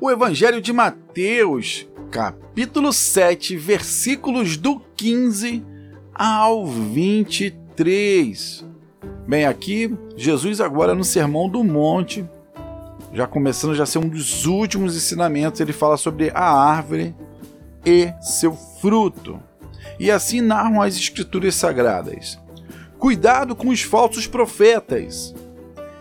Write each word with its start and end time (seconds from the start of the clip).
O 0.00 0.10
Evangelho 0.10 0.60
de 0.62 0.72
Mateus, 0.72 1.86
capítulo 2.10 2.92
7, 2.92 3.56
versículos 3.56 4.56
do 4.56 4.80
15 4.96 5.62
ao 6.14 6.66
23. 6.66 8.64
Bem, 9.26 9.44
aqui 9.44 9.94
Jesus 10.16 10.60
agora 10.60 10.94
no 10.94 11.04
Sermão 11.04 11.48
do 11.48 11.62
Monte, 11.62 12.24
já 13.12 13.26
começando 13.26 13.74
já 13.74 13.82
a 13.82 13.86
ser 13.86 13.98
um 13.98 14.08
dos 14.08 14.46
últimos 14.46 14.96
ensinamentos, 14.96 15.60
ele 15.60 15.72
fala 15.72 15.96
sobre 15.96 16.30
a 16.34 16.50
árvore 16.50 17.14
e 17.84 18.12
seu 18.20 18.54
fruto. 18.54 19.38
E 20.00 20.10
assim 20.10 20.40
narram 20.40 20.80
as 20.80 20.96
escrituras 20.96 21.54
sagradas. 21.54 22.38
Cuidado 22.98 23.54
com 23.54 23.68
os 23.68 23.82
falsos 23.82 24.26
profetas. 24.26 25.34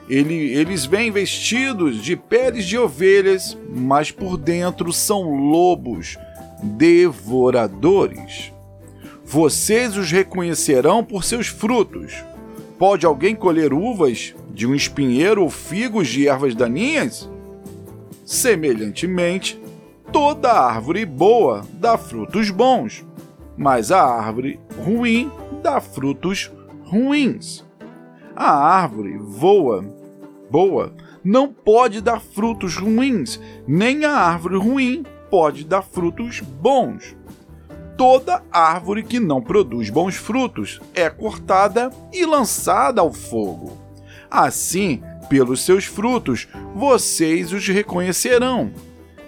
Ele, 0.09 0.53
eles 0.53 0.85
vêm 0.85 1.11
vestidos 1.11 2.01
de 2.01 2.15
peles 2.15 2.65
de 2.65 2.77
ovelhas, 2.77 3.57
mas 3.69 4.09
por 4.09 4.37
dentro 4.37 4.93
são 4.93 5.35
lobos 5.35 6.17
devoradores. 6.63 8.53
Vocês 9.25 9.97
os 9.97 10.09
reconhecerão 10.09 11.03
por 11.03 11.23
seus 11.23 11.47
frutos. 11.47 12.23
Pode 12.79 13.05
alguém 13.05 13.35
colher 13.35 13.73
uvas 13.73 14.33
de 14.49 14.65
um 14.65 14.73
espinheiro 14.73 15.43
ou 15.43 15.49
figos 15.49 16.07
de 16.07 16.27
ervas 16.27 16.55
daninhas? 16.55 17.29
Semelhantemente, 18.25 19.61
toda 20.11 20.53
árvore 20.53 21.05
boa 21.05 21.65
dá 21.73 21.97
frutos 21.97 22.49
bons, 22.49 23.05
mas 23.57 23.91
a 23.91 24.01
árvore 24.01 24.59
ruim 24.85 25.29
dá 25.61 25.81
frutos 25.81 26.51
ruins. 26.85 27.65
A 28.35 28.51
árvore 28.51 29.17
voa, 29.17 29.83
boa, 30.49 30.93
não 31.23 31.51
pode 31.51 32.01
dar 32.01 32.21
frutos 32.21 32.77
ruins, 32.77 33.39
nem 33.67 34.05
a 34.05 34.11
árvore 34.11 34.57
ruim 34.57 35.03
pode 35.29 35.63
dar 35.65 35.81
frutos 35.81 36.39
bons. 36.39 37.15
Toda 37.97 38.43
árvore 38.51 39.03
que 39.03 39.19
não 39.19 39.41
produz 39.41 39.89
bons 39.89 40.15
frutos 40.15 40.79
é 40.93 41.09
cortada 41.09 41.89
e 42.13 42.25
lançada 42.25 43.01
ao 43.01 43.11
fogo. 43.11 43.77
Assim, 44.29 45.01
pelos 45.29 45.65
seus 45.65 45.85
frutos, 45.85 46.47
vocês 46.75 47.51
os 47.51 47.67
reconhecerão. 47.67 48.71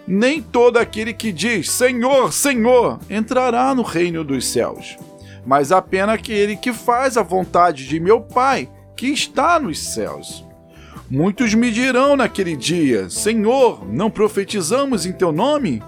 Nem 0.07 0.41
todo 0.41 0.77
aquele 0.77 1.13
que 1.13 1.31
diz 1.31 1.69
Senhor, 1.69 2.31
Senhor 2.33 2.99
entrará 3.09 3.73
no 3.75 3.81
reino 3.81 4.23
dos 4.23 4.47
céus, 4.47 4.97
mas 5.45 5.71
apenas 5.71 6.15
aquele 6.15 6.55
que 6.55 6.73
faz 6.73 7.17
a 7.17 7.23
vontade 7.23 7.87
de 7.87 7.99
meu 7.99 8.21
Pai 8.21 8.69
que 8.95 9.07
está 9.07 9.59
nos 9.59 9.79
céus. 9.79 10.48
Muitos 11.09 11.55
me 11.55 11.71
dirão 11.71 12.15
naquele 12.15 12.55
dia: 12.55 13.09
Senhor, 13.09 13.83
não 13.91 14.11
profetizamos 14.11 15.05
em 15.05 15.11
teu 15.11 15.31
nome? 15.31 15.81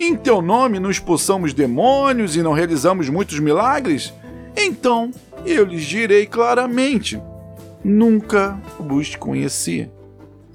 Em 0.00 0.16
teu 0.16 0.40
nome 0.40 0.80
não 0.80 0.90
expulsamos 0.90 1.52
demônios 1.52 2.34
e 2.34 2.42
não 2.42 2.52
realizamos 2.52 3.08
muitos 3.08 3.38
milagres? 3.40 4.14
Então 4.56 5.10
eu 5.44 5.64
lhes 5.64 5.84
direi 5.84 6.26
claramente: 6.26 7.20
nunca 7.84 8.58
vos 8.78 9.14
conheci. 9.16 9.90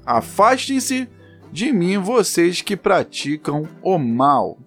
Afastem-se 0.04 1.08
de 1.52 1.72
mim, 1.72 1.98
vocês 1.98 2.60
que 2.60 2.76
praticam 2.76 3.68
o 3.80 3.96
mal. 3.96 4.58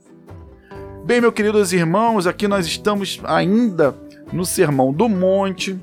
Bem, 1.03 1.19
meus 1.19 1.33
queridos 1.33 1.73
irmãos, 1.73 2.25
aqui 2.25 2.47
nós 2.47 2.65
estamos 2.65 3.19
ainda 3.25 3.93
no 4.31 4.45
Sermão 4.45 4.93
do 4.93 5.09
Monte. 5.09 5.77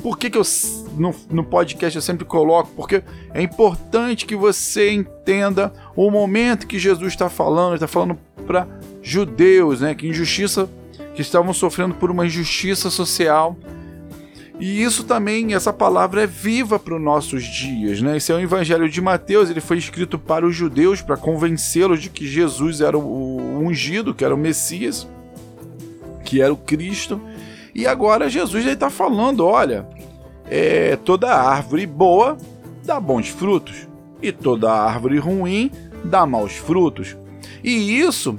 Por 0.00 0.16
que, 0.16 0.30
que 0.30 0.38
eu 0.38 0.44
no, 0.96 1.14
no 1.30 1.44
podcast 1.44 1.96
eu 1.96 2.02
sempre 2.02 2.24
coloco? 2.24 2.70
Porque 2.76 3.02
é 3.32 3.42
importante 3.42 4.26
que 4.26 4.36
você 4.36 4.92
entenda 4.92 5.72
o 5.94 6.10
momento 6.10 6.66
que 6.66 6.78
Jesus 6.78 7.12
está 7.12 7.28
falando. 7.28 7.74
Está 7.74 7.88
falando 7.88 8.18
para 8.46 8.66
judeus, 9.02 9.80
né? 9.80 9.94
Que 9.94 10.08
injustiça, 10.08 10.68
que 11.14 11.22
estavam 11.22 11.52
sofrendo 11.52 11.94
por 11.94 12.10
uma 12.10 12.26
injustiça 12.26 12.90
social 12.90 13.56
e 14.60 14.82
isso 14.82 15.04
também, 15.04 15.54
essa 15.54 15.72
palavra 15.72 16.24
é 16.24 16.26
viva 16.26 16.80
para 16.80 16.96
os 16.96 17.00
nossos 17.00 17.44
dias, 17.44 18.02
né? 18.02 18.16
Esse 18.16 18.32
é 18.32 18.34
o 18.34 18.40
Evangelho 18.40 18.88
de 18.88 19.00
Mateus, 19.00 19.50
ele 19.50 19.60
foi 19.60 19.78
escrito 19.78 20.18
para 20.18 20.44
os 20.44 20.54
judeus 20.54 21.00
para 21.00 21.16
convencê-los 21.16 22.02
de 22.02 22.10
que 22.10 22.26
Jesus 22.26 22.80
era 22.80 22.98
o 22.98 23.60
ungido, 23.60 24.12
que 24.12 24.24
era 24.24 24.34
o 24.34 24.38
Messias, 24.38 25.06
que 26.24 26.42
era 26.42 26.52
o 26.52 26.56
Cristo. 26.56 27.20
E 27.72 27.86
agora 27.86 28.28
Jesus 28.28 28.66
está 28.66 28.90
falando, 28.90 29.46
olha, 29.46 29.86
é, 30.50 30.96
toda 30.96 31.34
árvore 31.34 31.86
boa 31.86 32.36
dá 32.84 32.98
bons 32.98 33.28
frutos 33.28 33.88
e 34.22 34.32
toda 34.32 34.72
árvore 34.72 35.18
ruim 35.18 35.70
dá 36.04 36.26
maus 36.26 36.54
frutos. 36.56 37.16
E 37.62 38.00
isso, 38.00 38.38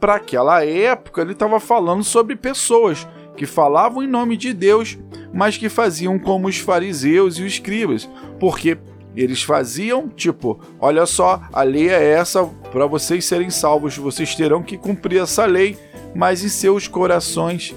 para 0.00 0.16
aquela 0.16 0.64
época, 0.64 1.20
ele 1.20 1.32
estava 1.32 1.60
falando 1.60 2.02
sobre 2.02 2.36
pessoas 2.36 3.06
que 3.36 3.46
falavam 3.46 4.02
em 4.02 4.08
nome 4.08 4.36
de 4.36 4.52
Deus, 4.52 4.98
mas 5.32 5.56
que 5.56 5.68
faziam 5.68 6.18
como 6.18 6.48
os 6.48 6.58
fariseus 6.58 7.38
e 7.38 7.42
os 7.42 7.52
escribas, 7.52 8.08
porque 8.38 8.78
eles 9.14 9.42
faziam 9.42 10.08
tipo, 10.08 10.60
olha 10.80 11.06
só, 11.06 11.42
a 11.52 11.62
lei 11.62 11.88
é 11.88 12.12
essa, 12.12 12.44
para 12.70 12.86
vocês 12.86 13.24
serem 13.24 13.50
salvos, 13.50 13.96
vocês 13.96 14.34
terão 14.34 14.62
que 14.62 14.78
cumprir 14.78 15.20
essa 15.20 15.44
lei, 15.44 15.76
mas 16.14 16.42
em 16.42 16.48
seus 16.48 16.88
corações 16.88 17.74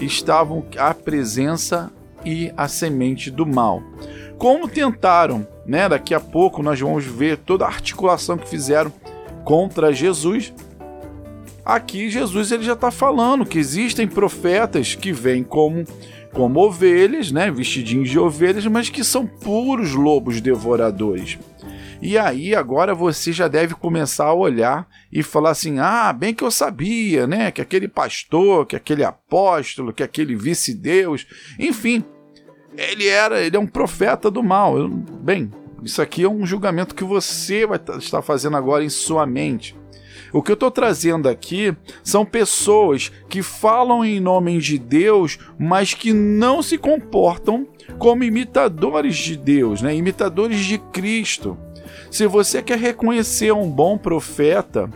estavam 0.00 0.64
a 0.76 0.92
presença 0.92 1.92
e 2.24 2.52
a 2.56 2.68
semente 2.68 3.30
do 3.30 3.46
mal. 3.46 3.82
Como 4.38 4.68
tentaram, 4.68 5.46
né? 5.66 5.88
Daqui 5.88 6.14
a 6.14 6.20
pouco 6.20 6.62
nós 6.62 6.80
vamos 6.80 7.04
ver 7.04 7.38
toda 7.38 7.64
a 7.64 7.68
articulação 7.68 8.36
que 8.36 8.48
fizeram 8.48 8.92
contra 9.44 9.92
Jesus, 9.92 10.52
Aqui 11.64 12.10
Jesus 12.10 12.52
ele 12.52 12.62
já 12.62 12.74
está 12.74 12.90
falando 12.90 13.46
que 13.46 13.58
existem 13.58 14.06
profetas 14.06 14.94
que 14.94 15.12
vêm 15.12 15.42
como 15.42 15.84
como 16.30 16.58
ovelhas, 16.58 17.30
né, 17.30 17.48
vestidinhos 17.48 18.10
de 18.10 18.18
ovelhas, 18.18 18.66
mas 18.66 18.90
que 18.90 19.04
são 19.04 19.24
puros 19.24 19.92
lobos 19.92 20.40
devoradores. 20.40 21.38
E 22.02 22.18
aí 22.18 22.56
agora 22.56 22.92
você 22.92 23.32
já 23.32 23.46
deve 23.46 23.74
começar 23.74 24.26
a 24.26 24.34
olhar 24.34 24.86
e 25.12 25.22
falar 25.22 25.50
assim: 25.50 25.78
"Ah, 25.78 26.12
bem 26.12 26.34
que 26.34 26.42
eu 26.42 26.50
sabia, 26.50 27.24
né, 27.24 27.52
que 27.52 27.62
aquele 27.62 27.86
pastor, 27.86 28.66
que 28.66 28.74
aquele 28.74 29.04
apóstolo, 29.04 29.92
que 29.92 30.02
aquele 30.02 30.34
vice-deus, 30.34 31.24
enfim, 31.58 32.04
ele 32.76 33.06
era, 33.06 33.40
ele 33.40 33.56
é 33.56 33.60
um 33.60 33.66
profeta 33.66 34.30
do 34.30 34.42
mal". 34.42 34.78
Eu, 34.78 34.88
bem, 34.88 35.50
isso 35.82 36.00
aqui 36.00 36.22
é 36.24 36.28
um 36.28 36.46
julgamento 36.46 36.94
que 36.94 37.04
você 37.04 37.66
vai 37.66 37.80
estar 37.98 38.22
fazendo 38.22 38.56
agora 38.56 38.84
em 38.84 38.88
sua 38.88 39.26
mente. 39.26 39.76
O 40.32 40.42
que 40.42 40.50
eu 40.50 40.54
estou 40.54 40.70
trazendo 40.70 41.28
aqui 41.28 41.76
são 42.02 42.24
pessoas 42.24 43.12
que 43.28 43.40
falam 43.40 44.04
em 44.04 44.18
nome 44.18 44.58
de 44.58 44.78
Deus, 44.78 45.38
mas 45.56 45.94
que 45.94 46.12
não 46.12 46.60
se 46.60 46.76
comportam 46.76 47.68
como 47.98 48.24
imitadores 48.24 49.16
de 49.16 49.36
Deus, 49.36 49.80
né? 49.80 49.94
imitadores 49.94 50.58
de 50.60 50.78
Cristo. 50.78 51.56
Se 52.10 52.26
você 52.26 52.62
quer 52.62 52.78
reconhecer 52.78 53.52
um 53.52 53.70
bom 53.70 53.96
profeta, 53.96 54.90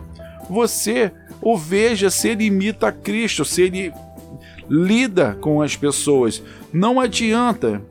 você 0.49 1.11
o 1.41 1.57
veja 1.57 2.09
se 2.09 2.29
ele 2.29 2.45
imita 2.45 2.91
Cristo, 2.91 3.45
se 3.45 3.61
ele 3.61 3.93
lida 4.69 5.37
com 5.41 5.61
as 5.61 5.75
pessoas. 5.75 6.41
Não 6.71 6.99
adianta. 6.99 7.81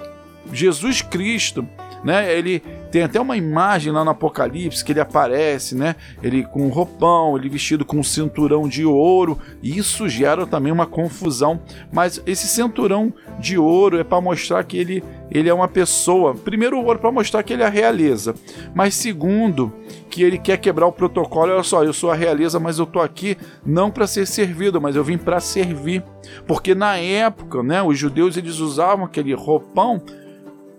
Jesus 0.53 1.03
Cristo, 1.03 1.67
né? 2.05 2.37
Ele 2.37 2.61
tem 2.91 3.03
até 3.03 3.21
uma 3.21 3.37
imagem 3.37 3.93
lá 3.93 4.05
no 4.05 4.11
Apocalipse 4.11 4.85
que 4.85 4.93
ele 4.93 5.01
aparece, 5.01 5.75
né? 5.75 5.97
Ele 6.23 6.45
com 6.45 6.63
um 6.67 6.69
roupão, 6.69 7.37
ele 7.37 7.49
vestido 7.49 7.85
com 7.85 7.99
um 7.99 8.03
cinturão 8.03 8.69
de 8.69 8.85
ouro. 8.85 9.39
E 9.63 9.77
isso 9.77 10.09
gera 10.09 10.47
também 10.47 10.73
uma 10.73 10.87
confusão. 10.87 11.61
Mas 11.93 12.23
esse 12.27 12.47
cinturão 12.47 13.13
de 13.39 13.59
ouro 13.59 13.99
é 13.99 14.05
para 14.05 14.21
mostrar 14.21 14.65
que 14.65 14.77
ele, 14.77 15.05
ele 15.31 15.49
é 15.49 15.55
uma 15.55 15.69
pessoa. 15.69 16.35
Primeiro, 16.35 16.79
o 16.79 16.85
ouro 16.85 16.99
para 16.99 17.13
mostrar 17.13 17.43
que 17.43 17.53
ele 17.53 17.63
é 17.63 17.67
a 17.67 17.71
realeza. 17.71 18.35
Mas 18.75 18.95
segundo, 18.95 19.73
que 20.09 20.23
ele 20.23 20.39
quer 20.39 20.57
quebrar 20.59 20.87
o 20.87 20.93
protocolo. 20.93 21.53
Olha 21.53 21.63
só, 21.63 21.85
eu 21.85 21.93
sou 21.93 22.11
a 22.11 22.15
realeza, 22.15 22.59
mas 22.59 22.79
eu 22.79 22.87
tô 22.87 23.01
aqui 23.01 23.37
não 23.65 23.91
para 23.91 24.07
ser 24.07 24.27
servido, 24.27 24.81
mas 24.81 24.97
eu 24.97 25.05
vim 25.05 25.19
para 25.19 25.41
servir. 25.41 26.03
Porque 26.47 26.75
na 26.75 26.97
época, 26.97 27.63
né, 27.63 27.83
os 27.83 27.99
judeus 27.99 28.37
eles 28.37 28.59
usavam 28.59 29.05
aquele 29.05 29.35
roupão 29.35 30.03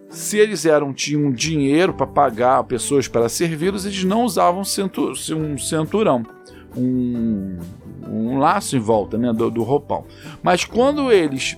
se 0.10 0.38
eles 0.38 0.66
eram 0.66 0.94
tinham 0.94 1.32
dinheiro 1.32 1.94
para 1.94 2.08
pagar 2.08 2.64
pessoas 2.64 3.08
para 3.08 3.30
servi-los, 3.30 3.86
eles 3.86 4.04
não 4.04 4.24
usavam 4.24 4.62
um 4.62 5.58
cinturão, 5.58 6.26
um, 6.76 7.58
um 8.08 8.38
laço 8.40 8.76
em 8.76 8.80
volta 8.80 9.18
né, 9.18 9.32
do, 9.32 9.52
do 9.52 9.64
roupão. 9.64 10.06
Mas 10.42 10.66
quando 10.66 11.12
eles 11.12 11.58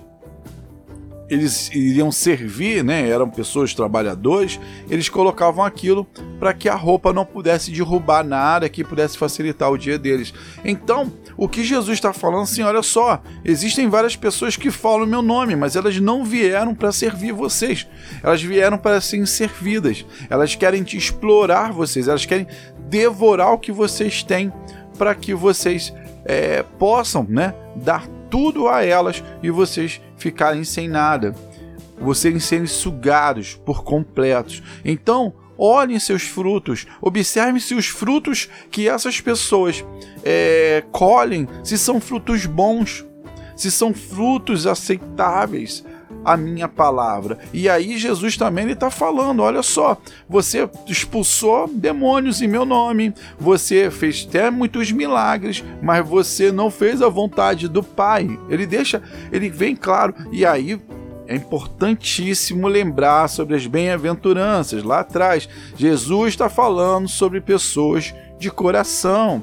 eles 1.32 1.70
iriam 1.72 2.12
servir, 2.12 2.84
né, 2.84 3.08
eram 3.08 3.30
pessoas 3.30 3.72
trabalhadores, 3.72 4.60
eles 4.90 5.08
colocavam 5.08 5.64
aquilo 5.64 6.04
para 6.38 6.52
que 6.52 6.68
a 6.68 6.74
roupa 6.74 7.10
não 7.10 7.24
pudesse 7.24 7.70
derrubar 7.70 8.22
nada, 8.22 8.68
que 8.68 8.84
pudesse 8.84 9.16
facilitar 9.16 9.70
o 9.70 9.78
dia 9.78 9.98
deles. 9.98 10.34
Então, 10.62 11.10
o 11.34 11.48
que 11.48 11.64
Jesus 11.64 11.96
está 11.96 12.12
falando 12.12 12.42
assim, 12.42 12.60
olha 12.62 12.82
só, 12.82 13.22
existem 13.42 13.88
várias 13.88 14.14
pessoas 14.14 14.56
que 14.56 14.70
falam 14.70 15.06
meu 15.06 15.22
nome, 15.22 15.56
mas 15.56 15.74
elas 15.74 15.98
não 15.98 16.22
vieram 16.22 16.74
para 16.74 16.92
servir 16.92 17.32
vocês. 17.32 17.86
Elas 18.22 18.42
vieram 18.42 18.76
para 18.76 19.00
serem 19.00 19.24
servidas. 19.24 20.04
Elas 20.28 20.54
querem 20.54 20.82
te 20.82 20.98
explorar 20.98 21.72
vocês, 21.72 22.08
elas 22.08 22.26
querem 22.26 22.46
devorar 22.90 23.54
o 23.54 23.58
que 23.58 23.72
vocês 23.72 24.22
têm 24.22 24.52
para 24.98 25.14
que 25.14 25.32
vocês 25.32 25.94
é, 26.26 26.62
possam, 26.78 27.26
né, 27.26 27.54
dar 27.74 28.06
tudo 28.32 28.66
a 28.66 28.82
elas 28.82 29.22
e 29.42 29.50
vocês 29.50 30.00
ficarem 30.16 30.64
sem 30.64 30.88
nada, 30.88 31.34
vocês 32.00 32.42
serem 32.42 32.66
sugados 32.66 33.56
por 33.56 33.84
completos. 33.84 34.62
Então, 34.82 35.34
olhem 35.58 35.98
seus 35.98 36.22
frutos, 36.22 36.86
observem 36.98 37.60
se 37.60 37.74
os 37.74 37.88
frutos 37.88 38.48
que 38.70 38.88
essas 38.88 39.20
pessoas 39.20 39.84
é, 40.24 40.82
colhem, 40.90 41.46
se 41.62 41.76
são 41.76 42.00
frutos 42.00 42.46
bons, 42.46 43.04
se 43.54 43.70
são 43.70 43.92
frutos 43.92 44.66
aceitáveis, 44.66 45.84
a 46.24 46.36
minha 46.36 46.68
palavra. 46.68 47.38
E 47.52 47.68
aí 47.68 47.98
Jesus 47.98 48.36
também 48.36 48.70
está 48.70 48.90
falando: 48.90 49.42
olha 49.42 49.62
só, 49.62 49.96
você 50.28 50.68
expulsou 50.86 51.68
demônios 51.68 52.40
em 52.40 52.48
meu 52.48 52.64
nome, 52.64 53.14
você 53.38 53.90
fez 53.90 54.26
até 54.28 54.50
muitos 54.50 54.90
milagres, 54.92 55.64
mas 55.82 56.06
você 56.06 56.52
não 56.52 56.70
fez 56.70 57.02
a 57.02 57.08
vontade 57.08 57.68
do 57.68 57.82
Pai. 57.82 58.38
Ele 58.48 58.66
deixa, 58.66 59.02
ele 59.30 59.48
vem 59.48 59.76
claro. 59.76 60.14
E 60.30 60.44
aí 60.44 60.80
é 61.26 61.36
importantíssimo 61.36 62.68
lembrar 62.68 63.28
sobre 63.28 63.56
as 63.56 63.66
bem-aventuranças. 63.66 64.82
Lá 64.82 65.00
atrás, 65.00 65.48
Jesus 65.76 66.34
está 66.34 66.48
falando 66.48 67.08
sobre 67.08 67.40
pessoas 67.40 68.14
de 68.38 68.50
coração. 68.50 69.42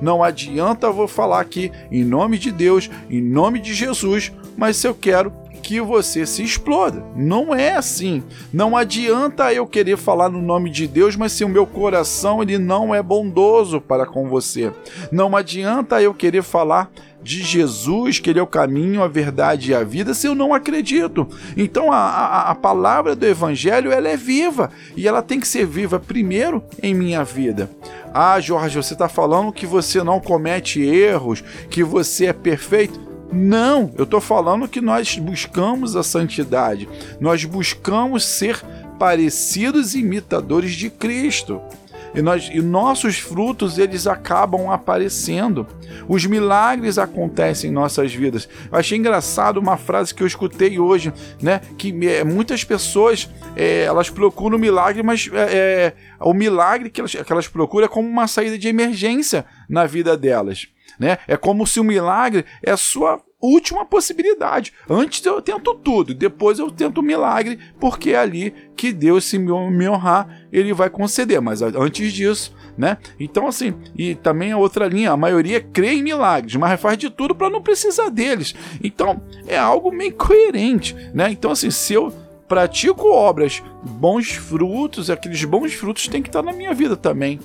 Não 0.00 0.22
adianta 0.22 0.86
eu 0.86 0.92
vou 0.92 1.08
falar 1.08 1.40
aqui 1.40 1.72
em 1.90 2.04
nome 2.04 2.38
de 2.38 2.50
Deus, 2.50 2.90
em 3.08 3.20
nome 3.20 3.58
de 3.58 3.72
Jesus, 3.72 4.32
mas 4.56 4.76
se 4.76 4.86
eu 4.86 4.94
quero 4.94 5.32
que 5.70 5.80
você 5.80 6.26
se 6.26 6.42
exploda. 6.42 7.00
Não 7.14 7.54
é 7.54 7.76
assim. 7.76 8.24
Não 8.52 8.76
adianta 8.76 9.54
eu 9.54 9.64
querer 9.68 9.96
falar 9.96 10.28
no 10.28 10.42
nome 10.42 10.68
de 10.68 10.84
Deus, 10.88 11.14
mas 11.14 11.30
se 11.30 11.44
o 11.44 11.48
meu 11.48 11.64
coração 11.64 12.42
ele 12.42 12.58
não 12.58 12.92
é 12.92 13.00
bondoso 13.00 13.80
para 13.80 14.04
com 14.04 14.28
você. 14.28 14.72
Não 15.12 15.36
adianta 15.36 16.02
eu 16.02 16.12
querer 16.12 16.42
falar 16.42 16.90
de 17.22 17.44
Jesus, 17.44 18.18
que 18.18 18.30
ele 18.30 18.40
é 18.40 18.42
o 18.42 18.48
caminho, 18.48 19.00
a 19.00 19.06
verdade 19.06 19.70
e 19.70 19.74
a 19.74 19.84
vida, 19.84 20.12
se 20.12 20.26
eu 20.26 20.34
não 20.34 20.52
acredito. 20.52 21.28
Então 21.56 21.92
a, 21.92 21.98
a, 21.98 22.50
a, 22.50 22.54
palavra 22.56 23.14
do 23.14 23.24
Evangelho 23.24 23.92
ela 23.92 24.08
é 24.08 24.16
viva 24.16 24.70
e 24.96 25.06
ela 25.06 25.22
tem 25.22 25.38
que 25.38 25.46
ser 25.46 25.66
viva 25.66 26.00
primeiro 26.00 26.64
em 26.82 26.92
minha 26.92 27.22
vida. 27.22 27.70
Ah, 28.12 28.40
Jorge, 28.40 28.76
você 28.76 28.94
está 28.94 29.08
falando 29.08 29.52
que 29.52 29.66
você 29.66 30.02
não 30.02 30.18
comete 30.18 30.82
erros, 30.82 31.44
que 31.70 31.84
você 31.84 32.26
é 32.26 32.32
perfeito. 32.32 33.09
Não, 33.32 33.92
eu 33.96 34.04
estou 34.04 34.20
falando 34.20 34.68
que 34.68 34.80
nós 34.80 35.16
buscamos 35.16 35.94
a 35.94 36.02
santidade, 36.02 36.88
nós 37.20 37.44
buscamos 37.44 38.24
ser 38.24 38.60
parecidos 38.98 39.94
imitadores 39.94 40.72
de 40.72 40.90
Cristo. 40.90 41.60
E, 42.14 42.22
nós, 42.22 42.50
e 42.52 42.60
nossos 42.60 43.18
frutos 43.18 43.78
eles 43.78 44.06
acabam 44.06 44.70
aparecendo. 44.70 45.66
Os 46.08 46.24
milagres 46.26 46.98
acontecem 46.98 47.70
em 47.70 47.72
nossas 47.72 48.14
vidas. 48.14 48.48
Eu 48.70 48.78
achei 48.78 48.98
engraçado 48.98 49.58
uma 49.58 49.76
frase 49.76 50.14
que 50.14 50.22
eu 50.22 50.26
escutei 50.26 50.78
hoje, 50.78 51.12
né? 51.40 51.60
Que 51.78 51.94
é, 52.08 52.24
muitas 52.24 52.64
pessoas 52.64 53.28
é, 53.56 53.82
elas 53.82 54.10
procuram 54.10 54.58
milagre, 54.58 55.02
mas 55.02 55.28
é, 55.32 55.56
é, 55.56 55.92
o 56.20 56.34
milagre 56.34 56.90
que 56.90 57.00
elas, 57.00 57.12
que 57.12 57.32
elas 57.32 57.48
procuram 57.48 57.86
é 57.86 57.88
como 57.88 58.08
uma 58.08 58.26
saída 58.26 58.58
de 58.58 58.68
emergência 58.68 59.44
na 59.68 59.86
vida 59.86 60.16
delas. 60.16 60.68
Né? 60.98 61.18
É 61.26 61.36
como 61.36 61.66
se 61.66 61.80
o 61.80 61.84
milagre 61.84 62.44
é 62.62 62.70
a 62.70 62.76
sua 62.76 63.22
última 63.40 63.86
possibilidade. 63.86 64.72
Antes 64.88 65.24
eu 65.24 65.40
tento 65.40 65.74
tudo, 65.76 66.12
depois 66.12 66.58
eu 66.58 66.70
tento 66.70 66.98
o 66.98 67.02
milagre, 67.02 67.58
porque 67.80 68.10
é 68.10 68.18
ali 68.18 68.52
que 68.76 68.92
Deus, 68.92 69.24
se 69.24 69.38
me 69.38 69.88
honrar, 69.88 70.39
ele 70.52 70.72
vai 70.72 70.90
conceder. 70.90 71.40
Mas 71.40 71.62
antes 71.62 72.12
disso, 72.12 72.54
né? 72.76 72.98
Então, 73.18 73.46
assim, 73.46 73.74
e 73.96 74.14
também 74.14 74.52
a 74.52 74.58
outra 74.58 74.88
linha, 74.88 75.12
a 75.12 75.16
maioria 75.16 75.60
crê 75.60 75.94
em 75.94 76.02
milagres, 76.02 76.56
mas 76.56 76.80
faz 76.80 76.98
de 76.98 77.10
tudo 77.10 77.34
para 77.34 77.50
não 77.50 77.62
precisar 77.62 78.08
deles. 78.08 78.54
Então, 78.82 79.20
é 79.46 79.58
algo 79.58 79.92
meio 79.92 80.14
coerente, 80.14 80.94
né? 81.14 81.30
Então, 81.30 81.50
assim, 81.50 81.70
se 81.70 81.94
eu 81.94 82.12
pratico 82.48 83.08
obras, 83.08 83.62
bons 83.82 84.32
frutos, 84.32 85.08
aqueles 85.08 85.44
bons 85.44 85.72
frutos 85.74 86.08
têm 86.08 86.22
que 86.22 86.28
estar 86.28 86.42
na 86.42 86.52
minha 86.52 86.74
vida 86.74 86.96
também. 86.96 87.38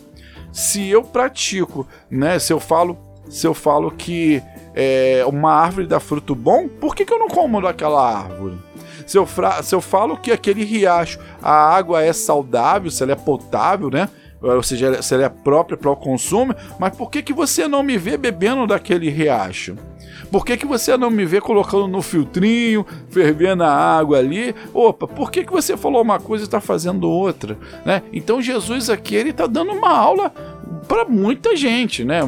Se 0.52 0.88
eu 0.88 1.04
pratico, 1.04 1.88
né? 2.10 2.40
Se 2.40 2.52
eu 2.52 2.60
falo 2.60 2.98
se 3.30 3.46
eu 3.48 3.54
falo 3.54 3.92
que 3.92 4.42
é, 4.74 5.24
uma 5.28 5.52
árvore 5.52 5.88
dá 5.88 6.00
fruto 6.00 6.36
bom, 6.36 6.68
por 6.68 6.96
que, 6.96 7.06
que 7.06 7.14
eu 7.14 7.20
não 7.20 7.28
como 7.28 7.62
daquela 7.62 8.24
árvore? 8.24 8.58
Se 9.06 9.18
eu, 9.18 9.28
se 9.64 9.76
eu 9.76 9.82
falo 9.82 10.18
que 10.18 10.32
aquele 10.32 10.64
riacho, 10.64 11.20
a 11.42 11.52
água 11.52 12.02
é 12.02 12.12
saudável, 12.12 12.90
se 12.90 13.04
ela 13.04 13.12
é 13.12 13.16
potável, 13.16 13.90
né? 13.90 14.10
Ou 14.42 14.64
seja, 14.64 15.02
se 15.02 15.14
ela 15.14 15.26
é 15.26 15.30
própria 15.30 15.78
para 15.78 15.90
o 15.90 15.96
consumo, 15.96 16.54
mas 16.80 16.96
por 16.96 17.10
que, 17.10 17.22
que 17.22 17.34
você 17.34 17.68
não 17.68 17.82
me 17.82 17.98
vê 17.98 18.18
bebendo 18.18 18.68
daquele 18.68 19.10
riacho? 19.10 19.76
Por 20.32 20.46
que, 20.46 20.58
que 20.58 20.66
você 20.66 20.98
não 20.98 21.10
me 21.10 21.26
vê 21.26 21.40
colocando 21.40 21.88
no 21.88 22.02
filtrinho, 22.02 22.86
fervendo 23.10 23.64
a 23.64 23.72
água 23.72 24.18
ali? 24.18 24.56
Opa, 24.74 25.08
por 25.08 25.32
que, 25.32 25.44
que 25.44 25.52
você 25.52 25.78
falou 25.78 26.02
uma 26.02 26.20
coisa 26.20 26.44
e 26.44 26.48
está 26.48 26.60
fazendo 26.60 27.10
outra? 27.10 27.58
Né? 27.86 28.02
Então 28.12 28.42
Jesus 28.42 28.90
aqui 28.90 29.16
ele 29.16 29.30
está 29.30 29.48
dando 29.48 29.72
uma 29.72 29.90
aula 29.90 30.34
para 30.88 31.06
muita 31.06 31.56
gente, 31.56 32.04
né? 32.04 32.22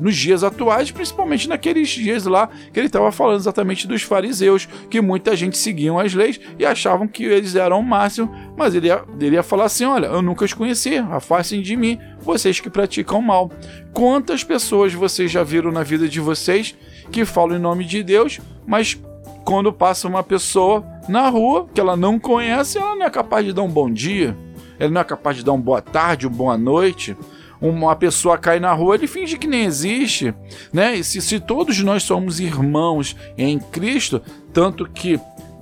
Nos 0.00 0.16
dias 0.16 0.44
atuais, 0.44 0.90
principalmente 0.90 1.48
naqueles 1.48 1.88
dias 1.88 2.24
lá 2.24 2.48
que 2.72 2.78
ele 2.78 2.86
estava 2.86 3.10
falando 3.10 3.38
exatamente 3.38 3.86
dos 3.86 4.02
fariseus, 4.02 4.68
que 4.90 5.00
muita 5.00 5.34
gente 5.34 5.56
seguiam 5.56 5.98
as 5.98 6.12
leis 6.12 6.38
e 6.58 6.66
achavam 6.66 7.08
que 7.08 7.24
eles 7.24 7.54
eram 7.54 7.80
o 7.80 7.82
máximo, 7.82 8.32
mas 8.56 8.74
ele 8.74 8.88
ia, 8.88 9.02
ele 9.18 9.36
ia 9.36 9.42
falar 9.42 9.64
assim: 9.64 9.84
olha, 9.84 10.06
eu 10.06 10.22
nunca 10.22 10.44
os 10.44 10.52
conheci, 10.52 10.96
afastem 10.96 11.62
de 11.62 11.76
mim, 11.76 11.98
vocês 12.20 12.60
que 12.60 12.68
praticam 12.68 13.22
mal. 13.22 13.50
Quantas 13.92 14.44
pessoas 14.44 14.92
vocês 14.92 15.30
já 15.30 15.42
viram 15.42 15.72
na 15.72 15.82
vida 15.82 16.08
de 16.08 16.20
vocês 16.20 16.76
que 17.10 17.24
falam 17.24 17.56
em 17.56 17.60
nome 17.60 17.84
de 17.84 18.02
Deus, 18.02 18.40
mas 18.66 18.98
quando 19.44 19.72
passa 19.72 20.06
uma 20.06 20.22
pessoa 20.22 20.84
na 21.08 21.28
rua 21.28 21.66
que 21.72 21.80
ela 21.80 21.96
não 21.96 22.18
conhece, 22.18 22.78
ela 22.78 22.94
não 22.94 23.06
é 23.06 23.10
capaz 23.10 23.44
de 23.44 23.52
dar 23.52 23.62
um 23.62 23.70
bom 23.70 23.90
dia, 23.90 24.36
ela 24.78 24.90
não 24.90 25.00
é 25.00 25.04
capaz 25.04 25.36
de 25.36 25.44
dar 25.44 25.52
uma 25.52 25.62
boa 25.62 25.80
tarde, 25.80 26.26
uma 26.26 26.36
boa 26.36 26.58
noite 26.58 27.16
uma 27.62 27.94
pessoa 27.94 28.36
cai 28.36 28.58
na 28.58 28.72
rua, 28.72 28.96
ele 28.96 29.06
finge 29.06 29.38
que 29.38 29.46
nem 29.46 29.64
existe, 29.64 30.34
né? 30.72 30.96
E 30.96 31.04
se, 31.04 31.22
se 31.22 31.38
todos 31.38 31.78
nós 31.80 32.02
somos 32.02 32.40
irmãos 32.40 33.16
em 33.38 33.58
Cristo, 33.58 34.20
tanto 34.52 34.84
que 34.84 35.18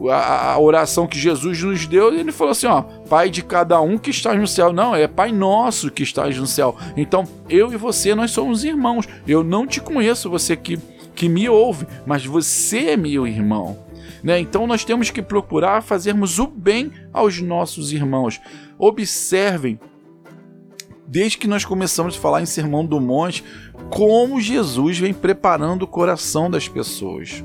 a, 0.09 0.53
a, 0.53 0.59
oração 0.59 1.07
que 1.07 1.19
Jesus 1.19 1.63
nos 1.63 1.87
deu, 1.87 2.13
ele 2.15 2.33
falou 2.33 2.53
assim: 2.53 2.67
ó, 2.67 2.83
Pai 2.83 3.29
de 3.29 3.43
cada 3.43 3.81
um 3.81 3.99
que 3.99 4.11
está 4.11 4.35
no 4.35 4.47
céu. 4.47 4.73
Não, 4.73 4.95
é 4.95 5.07
Pai 5.07 5.31
nosso 5.31 5.91
que 5.91 6.03
está 6.03 6.27
no 6.27 6.47
céu. 6.47 6.77
Então, 6.97 7.27
eu 7.49 7.73
e 7.73 7.77
você, 7.77 8.15
nós 8.15 8.31
somos 8.31 8.65
irmãos. 8.65 9.07
Eu 9.27 9.45
não 9.45 9.67
te 9.67 9.81
conheço, 9.81 10.31
você 10.31 10.57
que, 10.57 10.79
que 11.15 11.29
me 11.29 11.49
ouve, 11.49 11.87
mas 12.07 12.25
você 12.25 12.91
é 12.91 12.97
meu 12.97 13.27
irmão. 13.27 13.77
Né? 14.23 14.39
Então, 14.39 14.67
nós 14.67 14.85
temos 14.85 15.11
que 15.11 15.23
procurar 15.23 15.83
fazermos 15.83 16.39
o 16.39 16.47
bem 16.47 16.93
aos 17.13 17.41
nossos 17.41 17.93
irmãos. 17.93 18.41
Observem 18.79 19.79
desde 21.11 21.39
que 21.39 21.49
nós 21.49 21.65
começamos 21.65 22.17
a 22.17 22.21
falar 22.21 22.41
em 22.41 22.47
Sermão 22.47 22.87
do 22.87 23.01
Monte, 23.01 23.43
como 23.91 24.41
Jesus 24.41 24.97
vem 24.97 25.13
preparando 25.13 25.83
o 25.83 25.89
coração 25.89 26.49
das 26.49 26.69
pessoas. 26.69 27.43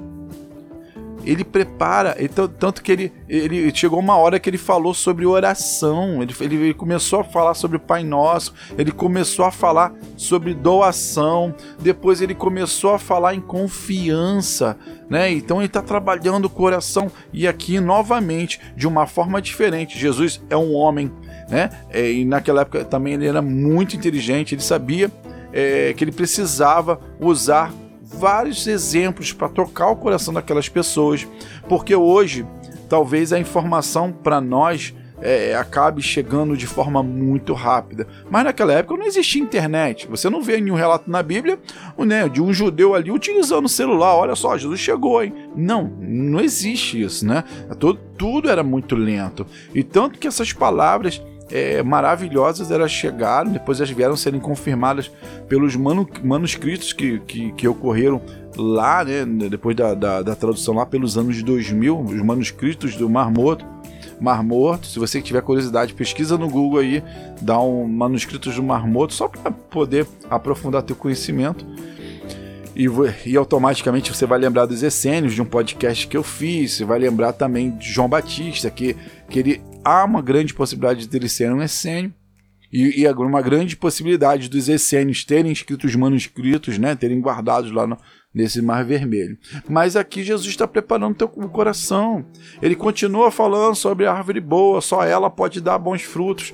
Ele 1.25 1.43
prepara, 1.43 2.15
então, 2.19 2.47
tanto 2.47 2.83
que 2.83 2.91
ele, 2.91 3.13
ele 3.27 3.73
chegou 3.73 3.99
uma 3.99 4.15
hora 4.15 4.39
que 4.39 4.49
ele 4.49 4.57
falou 4.57 4.93
sobre 4.93 5.25
oração, 5.25 6.21
ele, 6.21 6.33
ele 6.41 6.73
começou 6.73 7.19
a 7.19 7.23
falar 7.23 7.53
sobre 7.53 7.77
o 7.77 7.79
Pai 7.79 8.03
Nosso, 8.03 8.53
ele 8.77 8.91
começou 8.91 9.45
a 9.45 9.51
falar 9.51 9.93
sobre 10.15 10.53
doação, 10.53 11.53
depois 11.79 12.21
ele 12.21 12.35
começou 12.35 12.93
a 12.93 12.99
falar 12.99 13.33
em 13.33 13.41
confiança, 13.41 14.77
né? 15.09 15.31
Então 15.31 15.57
ele 15.57 15.65
está 15.65 15.81
trabalhando 15.81 16.45
o 16.45 16.49
coração 16.49 17.11
e 17.33 17.47
aqui 17.47 17.79
novamente 17.79 18.59
de 18.75 18.87
uma 18.87 19.07
forma 19.07 19.41
diferente. 19.41 19.97
Jesus 19.97 20.41
é 20.49 20.55
um 20.57 20.73
homem 20.73 21.11
né? 21.49 21.69
É, 21.89 22.11
e 22.11 22.25
naquela 22.25 22.61
época 22.61 22.83
também 22.83 23.13
ele 23.13 23.27
era 23.27 23.41
muito 23.41 23.95
inteligente, 23.95 24.55
ele 24.55 24.61
sabia 24.61 25.11
é, 25.53 25.93
que 25.93 26.03
ele 26.03 26.11
precisava 26.11 26.99
usar 27.19 27.71
vários 28.17 28.65
exemplos 28.67 29.31
para 29.31 29.49
tocar 29.49 29.89
o 29.89 29.95
coração 29.95 30.33
daquelas 30.33 30.69
pessoas, 30.69 31.27
porque 31.67 31.95
hoje 31.95 32.45
talvez 32.89 33.33
a 33.33 33.39
informação 33.39 34.11
para 34.11 34.39
nós 34.39 34.93
é, 35.21 35.55
acabe 35.55 36.01
chegando 36.01 36.57
de 36.57 36.67
forma 36.67 37.01
muito 37.01 37.53
rápida. 37.53 38.07
Mas 38.29 38.43
naquela 38.43 38.73
época 38.73 38.97
não 38.97 39.05
existia 39.05 39.41
internet. 39.41 40.07
Você 40.07 40.29
não 40.29 40.41
vê 40.41 40.59
nenhum 40.59 40.75
relato 40.75 41.09
na 41.09 41.23
Bíblia 41.23 41.59
né, 41.97 42.27
de 42.27 42.41
um 42.41 42.53
judeu 42.53 42.93
ali 42.93 43.11
utilizando 43.11 43.65
o 43.65 43.69
celular. 43.69 44.15
Olha 44.15 44.35
só, 44.35 44.57
Jesus 44.57 44.79
chegou, 44.79 45.23
hein? 45.23 45.33
Não, 45.55 45.83
não 45.99 46.39
existe 46.39 47.01
isso, 47.01 47.25
né? 47.25 47.43
Tudo, 47.79 47.99
tudo 48.17 48.49
era 48.49 48.63
muito 48.63 48.95
lento. 48.95 49.45
E 49.73 49.83
tanto 49.83 50.19
que 50.19 50.27
essas 50.27 50.51
palavras 50.51 51.21
é, 51.51 51.83
maravilhosas 51.83 52.71
elas 52.71 52.91
chegaram, 52.91 53.51
depois 53.51 53.79
elas 53.79 53.91
vieram 53.91 54.15
serem 54.15 54.39
confirmadas 54.39 55.11
pelos 55.47 55.75
manu 55.75 56.07
manuscritos 56.23 56.91
que, 56.91 57.19
que, 57.19 57.51
que, 57.51 57.67
ocorreram 57.67 58.21
lá, 58.57 59.03
né, 59.03 59.25
depois 59.49 59.75
da, 59.75 59.93
da, 59.93 60.21
da, 60.21 60.35
tradução 60.35 60.73
lá 60.73 60.85
pelos 60.85 61.17
anos 61.17 61.41
2000, 61.43 61.99
os 62.01 62.21
manuscritos 62.21 62.95
do 62.95 63.09
Mar 63.09 63.31
Morto. 63.31 63.65
Mar 64.19 64.41
Morto, 64.41 64.87
se 64.87 64.97
você 64.97 65.21
tiver 65.21 65.41
curiosidade, 65.41 65.93
pesquisa 65.93 66.37
no 66.37 66.49
Google 66.49 66.79
aí, 66.79 67.03
dá 67.41 67.59
um 67.59 67.85
manuscritos 67.85 68.55
do 68.55 68.63
Mar 68.63 68.87
Morto, 68.87 69.13
só 69.13 69.27
para 69.27 69.51
poder 69.51 70.07
aprofundar 70.29 70.83
teu 70.83 70.95
conhecimento. 70.95 71.65
E, 72.75 72.87
e, 73.25 73.37
automaticamente 73.37 74.13
você 74.13 74.25
vai 74.25 74.37
lembrar 74.39 74.65
dos 74.65 74.83
essênios 74.83 75.33
de 75.33 75.41
um 75.41 75.45
podcast 75.45 76.07
que 76.07 76.17
eu 76.17 76.23
fiz, 76.23 76.73
você 76.73 76.85
vai 76.85 76.99
lembrar 76.99 77.33
também 77.33 77.71
de 77.71 77.89
João 77.89 78.09
Batista, 78.09 78.69
que, 78.69 78.97
que 79.29 79.39
ele 79.39 79.61
há 79.85 80.03
uma 80.03 80.21
grande 80.21 80.53
possibilidade 80.53 81.07
de 81.07 81.15
ele 81.15 81.29
ser 81.29 81.53
um 81.53 81.61
essênio, 81.61 82.13
e, 82.73 83.03
e 83.03 83.07
uma 83.07 83.41
grande 83.41 83.77
possibilidade 83.77 84.49
dos 84.49 84.67
essênios 84.67 85.23
terem 85.23 85.51
escrito 85.51 85.85
os 85.85 85.95
manuscritos, 85.95 86.77
né, 86.77 86.93
terem 86.93 87.21
guardados 87.21 87.71
lá 87.71 87.87
no, 87.87 87.97
nesse 88.33 88.61
mar 88.61 88.83
vermelho. 88.83 89.37
Mas 89.69 89.95
aqui 89.95 90.23
Jesus 90.23 90.49
está 90.49 90.67
preparando 90.67 91.15
teu 91.15 91.29
coração. 91.29 92.25
Ele 92.61 92.75
continua 92.75 93.31
falando 93.31 93.75
sobre 93.75 94.05
a 94.05 94.11
árvore 94.11 94.41
boa, 94.41 94.81
só 94.81 95.05
ela 95.05 95.29
pode 95.29 95.61
dar 95.61 95.77
bons 95.77 96.01
frutos 96.01 96.53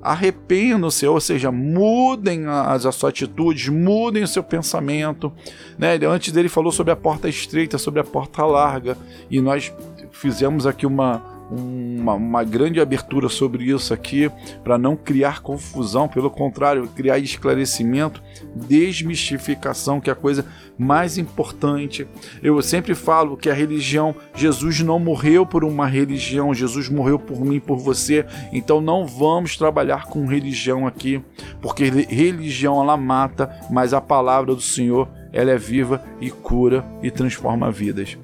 arrependam-se, 0.00 1.04
ou 1.06 1.20
seja, 1.20 1.50
mudem 1.50 2.46
as, 2.46 2.86
as 2.86 2.94
suas 2.94 3.10
atitudes, 3.10 3.68
mudem 3.68 4.22
o 4.22 4.28
seu 4.28 4.42
pensamento. 4.44 5.32
Né? 5.76 5.98
Antes 6.06 6.32
dele 6.32 6.48
falou 6.48 6.70
sobre 6.70 6.92
a 6.92 6.96
porta 6.96 7.28
estreita, 7.28 7.78
sobre 7.78 8.00
a 8.00 8.04
porta 8.04 8.44
larga, 8.46 8.96
e 9.28 9.40
nós 9.40 9.72
fizemos 10.12 10.66
aqui 10.66 10.86
uma, 10.86 11.37
uma, 11.50 12.14
uma, 12.14 12.44
grande 12.44 12.80
abertura 12.80 13.28
sobre 13.28 13.64
isso 13.64 13.94
aqui, 13.94 14.30
para 14.62 14.76
não 14.76 14.96
criar 14.96 15.40
confusão, 15.40 16.08
pelo 16.08 16.30
contrário, 16.30 16.88
criar 16.88 17.18
esclarecimento, 17.18 18.22
desmistificação, 18.54 20.00
que 20.00 20.10
é 20.10 20.12
a 20.12 20.16
coisa 20.16 20.44
mais 20.78 21.18
importante. 21.18 22.06
Eu 22.42 22.60
sempre 22.62 22.94
falo 22.94 23.36
que 23.36 23.50
a 23.50 23.54
religião, 23.54 24.14
Jesus 24.34 24.80
não 24.80 24.98
morreu 24.98 25.44
por 25.44 25.64
uma 25.64 25.86
religião, 25.86 26.54
Jesus 26.54 26.88
morreu 26.88 27.18
por 27.18 27.40
mim, 27.40 27.58
por 27.58 27.78
você. 27.78 28.24
Então 28.52 28.80
não 28.80 29.06
vamos 29.06 29.56
trabalhar 29.56 30.04
com 30.04 30.26
religião 30.26 30.86
aqui, 30.86 31.22
porque 31.60 31.84
religião 31.84 32.80
ela 32.80 32.96
mata, 32.96 33.50
mas 33.70 33.92
a 33.92 34.00
palavra 34.00 34.54
do 34.54 34.60
Senhor 34.60 35.08
ela 35.32 35.50
é 35.50 35.58
viva 35.58 36.02
e 36.20 36.30
cura 36.30 36.84
e 37.02 37.10
transforma 37.10 37.70
vidas. 37.70 38.16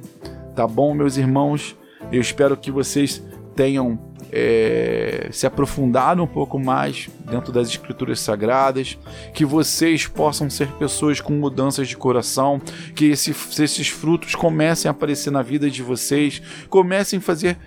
Tá 0.55 0.67
bom, 0.67 0.95
meus 0.95 1.17
irmãos? 1.17 1.77
Eu 2.15 2.21
espero 2.21 2.57
que 2.57 2.71
vocês 2.71 3.21
tenham 3.57 3.99
é, 4.31 5.29
se 5.33 5.47
aprofundado 5.47 6.23
um 6.23 6.27
pouco 6.29 6.61
mais 6.61 7.09
dentro 7.29 7.53
das 7.53 7.69
escrituras 7.69 8.21
sagradas, 8.21 8.97
que 9.33 9.45
vocês 9.45 10.07
possam 10.07 10.49
ser 10.49 10.69
pessoas 10.73 11.21
com 11.21 11.33
mudanças 11.33 11.89
de 11.89 11.97
coração, 11.97 12.61
que 12.95 13.07
esse, 13.07 13.31
esses 13.31 13.89
frutos 13.89 14.37
comecem 14.37 14.89
a 14.89 14.93
aparecer 14.93 15.31
na 15.31 15.43
vida 15.43 15.69
de 15.69 15.83
vocês, 15.83 16.41
comecem 16.69 17.19
a 17.19 17.23
fazer 17.23 17.59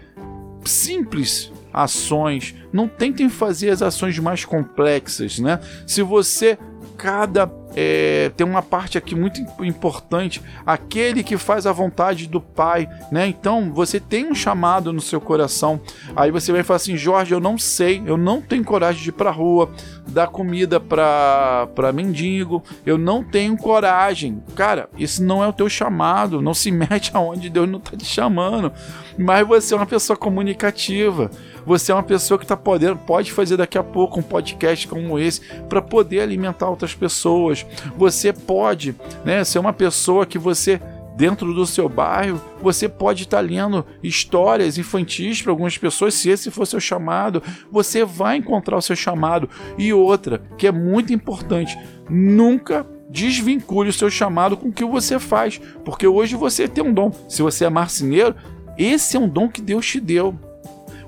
simples 0.63 1.51
ações, 1.74 2.56
não 2.72 2.88
tentem 2.88 3.27
fazer 3.27 3.70
as 3.70 3.82
ações 3.82 4.18
mais 4.18 4.46
complexas, 4.46 5.39
né? 5.39 5.60
Se 5.86 6.01
você 6.01 6.58
cada 6.98 7.48
é, 7.79 8.31
tem 8.36 8.48
uma 8.48 8.63
parte 8.63 8.98
aqui 8.98 9.13
muito 9.13 9.39
importante, 9.63 10.41
aquele 10.65 11.22
que 11.22 11.38
faz 11.38 11.67
a 11.67 11.72
vontade 11.72 12.25
do 12.25 12.41
Pai, 12.41 12.89
né? 13.12 13.27
Então 13.27 13.72
você 13.72 14.00
tem 14.00 14.25
um 14.25 14.34
chamado 14.34 14.91
no 14.91 15.00
seu 15.00 15.22
coração. 15.22 15.79
Aí 16.15 16.31
você 16.31 16.51
vai 16.51 16.63
falar 16.63 16.77
assim, 16.77 16.98
Jorge, 16.98 17.36
eu 17.36 17.39
não 17.39 17.55
sei, 17.55 18.01
eu 18.03 18.17
não 18.17 18.41
tenho 18.41 18.63
coragem 18.63 19.03
de 19.03 19.10
ir 19.10 19.12
para 19.12 19.29
rua, 19.29 19.69
dar 20.07 20.25
comida 20.25 20.79
para 20.79 21.67
para 21.75 21.93
mendigo, 21.93 22.63
eu 22.84 22.98
não 22.98 23.24
tenho 23.24 23.55
coragem. 23.55 24.41
Cara, 24.55 24.89
isso 24.98 25.24
não 25.24 25.43
é 25.43 25.48
o 25.48 25.53
teu 25.53 25.69
chamado, 25.69 26.41
não 26.41 26.55
se 26.55 26.72
mete 26.74 27.12
aonde 27.13 27.48
Deus 27.48 27.69
não 27.69 27.77
está 27.77 27.96
te 27.96 28.05
chamando. 28.05 28.74
Mas 29.19 29.48
você 29.48 29.75
é 29.75 29.77
uma 29.77 29.86
pessoa 29.86 30.17
comunicativa. 30.17 31.29
Você 31.67 31.91
é 31.91 31.96
uma 31.96 32.03
pessoa 32.03 32.39
que 32.39 32.48
tá 32.48 32.55
podendo, 32.55 32.96
pode 32.96 33.29
fazer 33.34 33.57
daqui 33.57 33.77
a 33.77 33.84
pouco 33.84 34.22
um 34.22 34.24
podcast 34.24 34.88
como 34.88 35.19
esse 35.19 35.41
para 35.67 35.81
poder 35.81 36.22
alimentar 36.22 36.69
outras 36.69 36.96
pessoas. 36.96 37.65
Você 37.97 38.31
pode, 38.33 38.95
né, 39.24 39.43
ser 39.43 39.59
uma 39.59 39.74
pessoa 39.74 40.25
que 40.25 40.38
você 40.38 40.79
dentro 41.17 41.51
do 41.51 41.65
seu 41.65 41.89
bairro, 41.89 42.39
você 42.62 42.88
pode 42.88 43.24
estar 43.24 43.39
lendo 43.39 43.83
histórias 44.03 44.77
infantis 44.77 45.41
para 45.41 45.51
algumas 45.51 45.75
pessoas, 45.75 46.13
se 46.13 46.29
esse 46.29 46.51
for 46.51 46.67
seu 46.67 46.79
chamado, 46.79 47.41
você 47.71 48.05
vai 48.05 48.38
encontrar 48.38 48.77
o 48.77 48.81
seu 48.81 48.95
chamado. 48.95 49.50
E 49.79 49.91
outra, 49.91 50.43
que 50.59 50.67
é 50.67 50.71
muito 50.71 51.12
importante, 51.12 51.75
nunca 52.07 52.86
desvincule 53.09 53.89
o 53.89 53.93
seu 53.93 54.12
chamado 54.12 54.55
com 54.55 54.67
o 54.67 54.71
que 54.71 54.86
você 54.86 55.17
faz, 55.17 55.59
porque 55.83 56.05
hoje 56.05 56.36
você 56.36 56.67
tem 56.67 56.83
um 56.83 56.93
dom. 56.93 57.12
Se 57.27 57.41
você 57.41 57.65
é 57.65 57.69
marceneiro, 57.69 58.36
esse 58.77 59.17
é 59.17 59.19
um 59.19 59.27
dom 59.27 59.50
que 59.50 59.62
Deus 59.62 59.88
te 59.88 60.00
deu. 60.00 60.36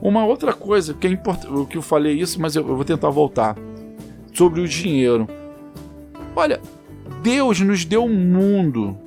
Uma 0.01 0.25
outra 0.25 0.53
coisa 0.53 0.93
que 0.93 1.05
é 1.05 1.09
importante, 1.11 1.67
que 1.67 1.77
eu 1.77 1.83
falei 1.83 2.19
isso, 2.19 2.41
mas 2.41 2.55
eu 2.55 2.63
vou 2.63 2.83
tentar 2.83 3.09
voltar 3.09 3.55
sobre 4.33 4.61
o 4.61 4.67
dinheiro. 4.67 5.27
Olha, 6.35 6.59
Deus 7.21 7.59
nos 7.59 7.85
deu 7.85 8.03
um 8.03 8.13
mundo 8.13 8.97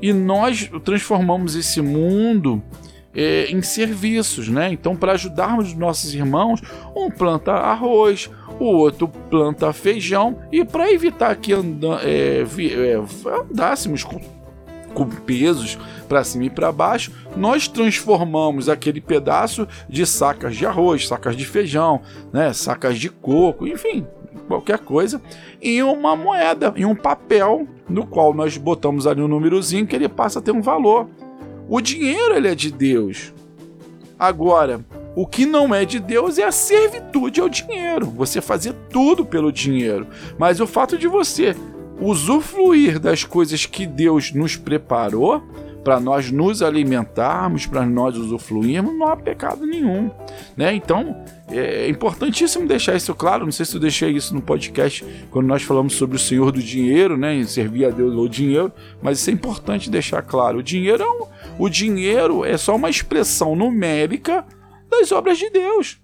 e 0.00 0.12
nós 0.12 0.70
transformamos 0.84 1.54
esse 1.54 1.80
mundo 1.80 2.62
é, 3.14 3.46
em 3.46 3.62
serviços, 3.62 4.48
né? 4.48 4.72
Então, 4.72 4.96
para 4.96 5.12
ajudarmos 5.12 5.68
os 5.68 5.74
nossos 5.74 6.14
irmãos, 6.14 6.60
um 6.96 7.10
planta 7.10 7.52
arroz, 7.52 8.30
o 8.58 8.64
outro 8.64 9.08
planta 9.08 9.72
feijão 9.72 10.38
e 10.50 10.64
para 10.64 10.90
evitar 10.90 11.34
que 11.36 11.52
anda, 11.52 12.00
é, 12.02 12.42
é, 12.42 13.30
andássemos 13.50 14.02
com 14.04 14.20
com 14.92 15.06
pesos 15.08 15.78
para 16.08 16.22
cima 16.22 16.44
e 16.44 16.50
para 16.50 16.70
baixo, 16.70 17.12
nós 17.36 17.66
transformamos 17.66 18.68
aquele 18.68 19.00
pedaço 19.00 19.66
de 19.88 20.04
sacas 20.04 20.54
de 20.54 20.66
arroz, 20.66 21.08
sacas 21.08 21.34
de 21.34 21.46
feijão, 21.46 22.02
né, 22.32 22.52
sacas 22.52 22.98
de 22.98 23.08
coco, 23.08 23.66
enfim, 23.66 24.06
qualquer 24.52 24.78
coisa, 24.78 25.20
em 25.60 25.82
uma 25.82 26.14
moeda, 26.14 26.72
em 26.76 26.84
um 26.84 26.94
papel, 26.94 27.66
no 27.88 28.06
qual 28.06 28.34
nós 28.34 28.56
botamos 28.56 29.06
ali 29.06 29.22
um 29.22 29.28
númerozinho 29.28 29.86
que 29.86 29.96
ele 29.96 30.08
passa 30.08 30.38
a 30.38 30.42
ter 30.42 30.52
um 30.52 30.60
valor. 30.60 31.08
O 31.68 31.80
dinheiro 31.80 32.34
ele 32.34 32.48
é 32.48 32.54
de 32.54 32.70
Deus. 32.70 33.32
Agora, 34.18 34.84
o 35.16 35.26
que 35.26 35.46
não 35.46 35.74
é 35.74 35.84
de 35.84 35.98
Deus 35.98 36.38
é 36.38 36.44
a 36.44 36.52
servitude 36.52 37.40
ao 37.40 37.48
dinheiro. 37.48 38.06
Você 38.06 38.40
fazer 38.40 38.74
tudo 38.90 39.24
pelo 39.24 39.50
dinheiro. 39.50 40.06
Mas 40.38 40.60
o 40.60 40.66
fato 40.66 40.98
de 40.98 41.08
você 41.08 41.56
usufruir 42.00 42.98
das 42.98 43.24
coisas 43.24 43.64
que 43.64 43.86
Deus 43.86 44.32
nos 44.32 44.56
preparou 44.56 45.42
para 45.82 45.98
nós 45.98 46.30
nos 46.30 46.62
alimentarmos, 46.62 47.66
para 47.66 47.84
nós 47.84 48.16
usufruirmos, 48.16 48.94
não 48.96 49.08
há 49.08 49.16
pecado 49.16 49.66
nenhum, 49.66 50.10
né? 50.56 50.74
Então 50.74 51.24
é 51.48 51.88
importantíssimo 51.88 52.66
deixar 52.66 52.94
isso 52.94 53.14
claro. 53.14 53.44
Não 53.44 53.52
sei 53.52 53.66
se 53.66 53.74
eu 53.74 53.80
deixei 53.80 54.10
isso 54.10 54.34
no 54.34 54.40
podcast 54.40 55.04
quando 55.30 55.46
nós 55.46 55.62
falamos 55.62 55.94
sobre 55.94 56.16
o 56.16 56.20
Senhor 56.20 56.52
do 56.52 56.62
dinheiro, 56.62 57.16
né? 57.16 57.34
E 57.34 57.44
servir 57.44 57.86
a 57.86 57.90
Deus 57.90 58.14
o 58.14 58.28
dinheiro, 58.28 58.72
mas 59.02 59.18
isso 59.18 59.30
é 59.30 59.32
importante 59.32 59.90
deixar 59.90 60.22
claro. 60.22 60.58
O 60.58 60.62
dinheiro 60.62 61.02
é, 61.02 61.08
um, 61.08 61.26
o 61.58 61.68
dinheiro 61.68 62.44
é 62.44 62.56
só 62.56 62.76
uma 62.76 62.90
expressão 62.90 63.56
numérica 63.56 64.44
das 64.90 65.10
obras 65.10 65.38
de 65.38 65.50
Deus 65.50 66.00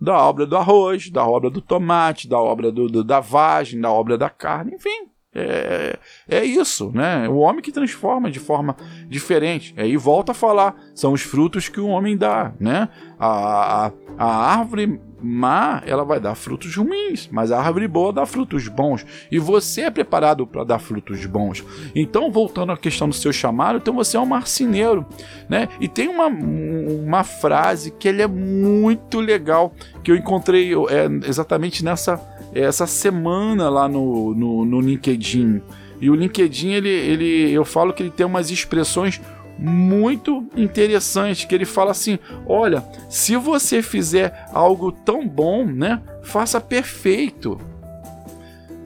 da 0.00 0.16
obra 0.16 0.46
do 0.46 0.56
arroz, 0.56 1.10
da 1.10 1.26
obra 1.26 1.50
do 1.50 1.60
tomate, 1.60 2.28
da 2.28 2.38
obra 2.38 2.70
do, 2.70 2.86
do, 2.86 3.02
da 3.02 3.18
vagem, 3.18 3.80
da 3.80 3.90
obra 3.90 4.16
da 4.16 4.30
carne, 4.30 4.74
enfim. 4.74 5.10
É, 5.38 5.98
é 6.28 6.44
isso, 6.44 6.90
né? 6.94 7.28
O 7.28 7.36
homem 7.36 7.62
que 7.62 7.72
transforma 7.72 8.30
de 8.30 8.38
forma 8.38 8.76
diferente. 9.08 9.74
Aí 9.76 9.96
volta 9.96 10.32
a 10.32 10.34
falar, 10.34 10.76
são 10.94 11.12
os 11.12 11.22
frutos 11.22 11.68
que 11.68 11.80
o 11.80 11.88
homem 11.88 12.16
dá, 12.16 12.52
né? 12.58 12.88
A, 13.18 13.86
a, 13.86 13.92
a 14.18 14.58
árvore 14.58 15.00
má, 15.20 15.82
ela 15.84 16.04
vai 16.04 16.20
dar 16.20 16.34
frutos 16.34 16.74
ruins, 16.76 17.28
mas 17.30 17.50
a 17.50 17.60
árvore 17.60 17.88
boa 17.88 18.12
dá 18.12 18.24
frutos 18.24 18.68
bons. 18.68 19.04
E 19.30 19.38
você 19.38 19.82
é 19.82 19.90
preparado 19.90 20.46
para 20.46 20.64
dar 20.64 20.78
frutos 20.78 21.24
bons. 21.26 21.64
Então, 21.94 22.30
voltando 22.30 22.72
à 22.72 22.76
questão 22.76 23.08
do 23.08 23.14
seu 23.14 23.32
chamado, 23.32 23.78
então 23.78 23.94
você 23.94 24.16
é 24.16 24.20
um 24.20 24.26
marceneiro, 24.26 25.04
né? 25.48 25.68
E 25.80 25.88
tem 25.88 26.08
uma, 26.08 26.26
uma 26.26 27.24
frase 27.24 27.90
que 27.90 28.08
ele 28.08 28.22
é 28.22 28.28
muito 28.28 29.20
legal, 29.20 29.72
que 30.02 30.10
eu 30.10 30.16
encontrei 30.16 30.72
é, 30.72 31.28
exatamente 31.28 31.84
nessa 31.84 32.16
essa 32.54 32.86
semana 32.86 33.68
lá 33.68 33.88
no, 33.88 34.34
no, 34.34 34.64
no 34.64 34.80
LinkedIn. 34.80 35.60
E 36.00 36.10
o 36.10 36.14
LinkedIn, 36.14 36.72
ele, 36.72 36.88
ele, 36.88 37.52
eu 37.52 37.64
falo 37.64 37.92
que 37.92 38.02
ele 38.02 38.10
tem 38.10 38.26
umas 38.26 38.50
expressões 38.50 39.20
muito 39.58 40.46
interessante 40.56 41.46
que 41.46 41.54
ele 41.54 41.64
fala 41.64 41.90
assim: 41.90 42.18
"Olha, 42.46 42.84
se 43.10 43.36
você 43.36 43.82
fizer 43.82 44.46
algo 44.52 44.92
tão 44.92 45.26
bom, 45.26 45.64
né, 45.64 46.00
faça 46.22 46.60
perfeito. 46.60 47.58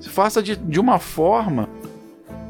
Faça 0.09 0.43
de, 0.43 0.57
de 0.57 0.81
uma 0.81 0.99
forma 0.99 1.69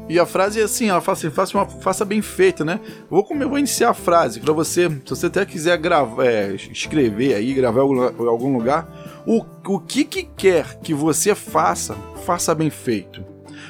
e 0.09 0.19
a 0.19 0.25
frase 0.25 0.59
é 0.59 0.63
assim, 0.63 0.89
ela 0.89 0.99
fala 0.99 1.17
assim, 1.17 1.29
faça, 1.29 1.57
uma, 1.57 1.65
faça 1.65 2.03
bem 2.03 2.21
feita, 2.21 2.65
né? 2.65 2.79
Vou, 3.09 3.25
vou 3.25 3.57
iniciar 3.57 3.91
a 3.91 3.93
frase 3.93 4.39
para 4.39 4.51
você, 4.51 4.89
se 4.89 5.09
você 5.09 5.27
até 5.27 5.45
quiser 5.45 5.77
gravar, 5.77 6.25
é, 6.25 6.53
escrever 6.53 7.35
aí, 7.35 7.53
gravar 7.53 7.79
em 7.79 7.83
algum, 7.83 8.29
algum 8.29 8.57
lugar, 8.57 9.23
o, 9.25 9.45
o 9.65 9.79
que 9.79 10.03
que 10.03 10.23
quer 10.23 10.79
que 10.79 10.93
você 10.93 11.33
faça, 11.33 11.95
faça 12.25 12.53
bem 12.53 12.69
feito. 12.69 13.23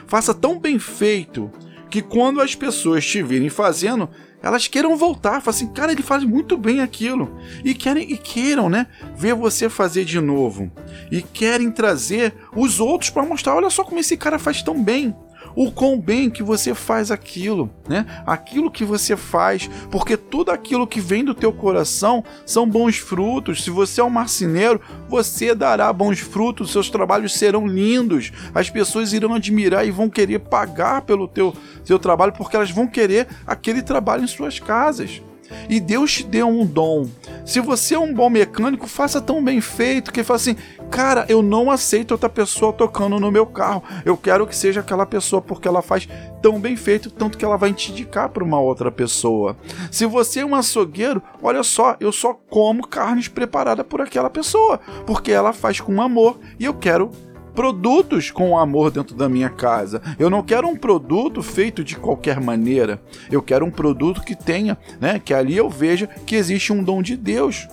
Faça 0.07 0.33
tão 0.33 0.59
bem 0.59 0.79
feito 0.79 1.51
que 1.89 2.01
quando 2.01 2.41
as 2.41 2.55
pessoas 2.55 3.05
te 3.05 3.21
virem 3.21 3.49
fazendo, 3.49 4.09
elas 4.41 4.67
queiram 4.67 4.97
voltar, 4.97 5.39
falam 5.39 5.55
assim, 5.55 5.67
cara, 5.67 5.91
ele 5.91 6.01
faz 6.01 6.23
muito 6.23 6.57
bem 6.57 6.81
aquilo. 6.81 7.37
E 7.63 7.75
querem 7.75 8.11
e 8.11 8.17
queiram, 8.17 8.67
né, 8.67 8.87
ver 9.15 9.35
você 9.35 9.69
fazer 9.69 10.03
de 10.03 10.19
novo. 10.19 10.71
E 11.11 11.21
querem 11.21 11.71
trazer 11.71 12.33
os 12.55 12.79
outros 12.79 13.11
para 13.11 13.23
mostrar, 13.23 13.55
olha 13.55 13.69
só 13.69 13.83
como 13.83 13.99
esse 13.99 14.17
cara 14.17 14.39
faz 14.39 14.63
tão 14.63 14.83
bem 14.83 15.15
o 15.55 15.71
quão 15.71 15.99
bem 15.99 16.29
que 16.29 16.43
você 16.43 16.73
faz 16.73 17.11
aquilo, 17.11 17.69
né? 17.87 18.05
Aquilo 18.25 18.71
que 18.71 18.83
você 18.83 19.15
faz, 19.15 19.69
porque 19.91 20.17
tudo 20.17 20.51
aquilo 20.51 20.87
que 20.87 20.99
vem 20.99 21.23
do 21.23 21.33
teu 21.33 21.51
coração 21.51 22.23
são 22.45 22.67
bons 22.67 22.97
frutos. 22.97 23.63
Se 23.63 23.69
você 23.69 24.01
é 24.01 24.03
um 24.03 24.09
marceneiro, 24.09 24.81
você 25.07 25.53
dará 25.53 25.91
bons 25.91 26.19
frutos, 26.19 26.71
seus 26.71 26.89
trabalhos 26.89 27.33
serão 27.33 27.67
lindos. 27.67 28.31
As 28.53 28.69
pessoas 28.69 29.13
irão 29.13 29.33
admirar 29.33 29.85
e 29.85 29.91
vão 29.91 30.09
querer 30.09 30.39
pagar 30.39 31.01
pelo 31.01 31.27
teu, 31.27 31.53
teu 31.85 31.99
trabalho, 31.99 32.33
porque 32.33 32.55
elas 32.55 32.71
vão 32.71 32.87
querer 32.87 33.27
aquele 33.45 33.81
trabalho 33.81 34.23
em 34.23 34.27
suas 34.27 34.59
casas. 34.59 35.21
E 35.69 35.79
Deus 35.79 36.13
te 36.13 36.23
deu 36.23 36.47
um 36.47 36.65
dom. 36.65 37.07
Se 37.45 37.59
você 37.59 37.95
é 37.95 37.99
um 37.99 38.13
bom 38.13 38.29
mecânico, 38.29 38.87
faça 38.87 39.21
tão 39.21 39.43
bem 39.43 39.61
feito 39.61 40.11
que 40.11 40.23
fala 40.23 40.37
assim: 40.37 40.55
cara, 40.93 41.25
eu 41.27 41.41
não 41.41 41.71
aceito 41.71 42.11
outra 42.11 42.29
pessoa 42.29 42.71
tocando 42.71 43.19
no 43.19 43.31
meu 43.31 43.47
carro. 43.47 43.83
Eu 44.05 44.15
quero 44.15 44.45
que 44.45 44.55
seja 44.55 44.81
aquela 44.81 45.07
pessoa 45.07 45.41
porque 45.41 45.67
ela 45.67 45.81
faz 45.81 46.07
tão 46.39 46.59
bem 46.59 46.75
feito, 46.75 47.09
tanto 47.09 47.35
que 47.35 47.43
ela 47.43 47.57
vai 47.57 47.73
te 47.73 47.91
indicar 47.91 48.29
para 48.29 48.43
uma 48.43 48.59
outra 48.59 48.91
pessoa. 48.91 49.57
Se 49.91 50.05
você 50.05 50.41
é 50.41 50.45
um 50.45 50.53
açougueiro, 50.53 51.19
olha 51.41 51.63
só, 51.63 51.97
eu 51.99 52.11
só 52.11 52.35
como 52.35 52.87
carnes 52.87 53.27
preparadas 53.27 53.83
por 53.87 54.01
aquela 54.01 54.29
pessoa, 54.29 54.79
porque 55.03 55.31
ela 55.31 55.51
faz 55.51 55.81
com 55.81 55.99
amor 55.99 56.39
e 56.59 56.65
eu 56.65 56.75
quero 56.75 57.09
produtos 57.55 58.29
com 58.29 58.57
amor 58.57 58.91
dentro 58.91 59.15
da 59.15 59.27
minha 59.27 59.49
casa. 59.49 59.99
Eu 60.19 60.29
não 60.29 60.43
quero 60.43 60.67
um 60.67 60.75
produto 60.75 61.41
feito 61.41 61.83
de 61.83 61.95
qualquer 61.95 62.39
maneira. 62.39 63.01
Eu 63.31 63.41
quero 63.41 63.65
um 63.65 63.71
produto 63.71 64.21
que 64.21 64.35
tenha, 64.35 64.77
né, 65.01 65.19
que 65.23 65.33
ali 65.33 65.57
eu 65.57 65.69
veja 65.69 66.07
que 66.07 66.35
existe 66.35 66.71
um 66.71 66.83
dom 66.83 67.01
de 67.01 67.15
Deus. 67.15 67.67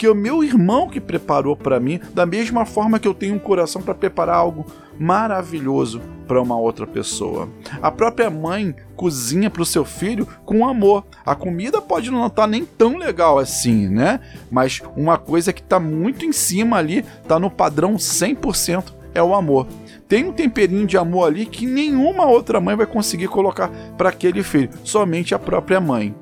Que 0.00 0.08
o 0.08 0.14
meu 0.14 0.42
irmão 0.42 0.88
que 0.88 0.98
preparou 0.98 1.54
para 1.54 1.78
mim, 1.78 2.00
da 2.14 2.24
mesma 2.24 2.64
forma 2.64 2.98
que 2.98 3.06
eu 3.06 3.12
tenho 3.12 3.34
um 3.34 3.38
coração 3.38 3.82
para 3.82 3.94
preparar 3.94 4.36
algo 4.36 4.64
maravilhoso 4.98 6.00
para 6.26 6.40
uma 6.40 6.58
outra 6.58 6.86
pessoa. 6.86 7.50
A 7.82 7.90
própria 7.90 8.30
mãe 8.30 8.74
cozinha 8.96 9.50
para 9.50 9.60
o 9.60 9.66
seu 9.66 9.84
filho 9.84 10.26
com 10.46 10.66
amor. 10.66 11.04
A 11.22 11.34
comida 11.34 11.82
pode 11.82 12.10
não 12.10 12.26
estar 12.28 12.44
tá 12.44 12.48
nem 12.48 12.64
tão 12.64 12.96
legal 12.96 13.38
assim, 13.38 13.90
né? 13.90 14.20
Mas 14.50 14.80
uma 14.96 15.18
coisa 15.18 15.52
que 15.52 15.60
está 15.60 15.78
muito 15.78 16.24
em 16.24 16.32
cima 16.32 16.78
ali, 16.78 17.04
está 17.22 17.38
no 17.38 17.50
padrão 17.50 17.96
100% 17.96 18.94
é 19.12 19.22
o 19.22 19.34
amor. 19.34 19.66
Tem 20.08 20.24
um 20.24 20.32
temperinho 20.32 20.86
de 20.86 20.96
amor 20.96 21.26
ali 21.26 21.44
que 21.44 21.66
nenhuma 21.66 22.24
outra 22.24 22.58
mãe 22.58 22.74
vai 22.74 22.86
conseguir 22.86 23.28
colocar 23.28 23.68
para 23.98 24.08
aquele 24.08 24.42
filho, 24.42 24.70
somente 24.82 25.34
a 25.34 25.38
própria 25.38 25.78
mãe. 25.78 26.14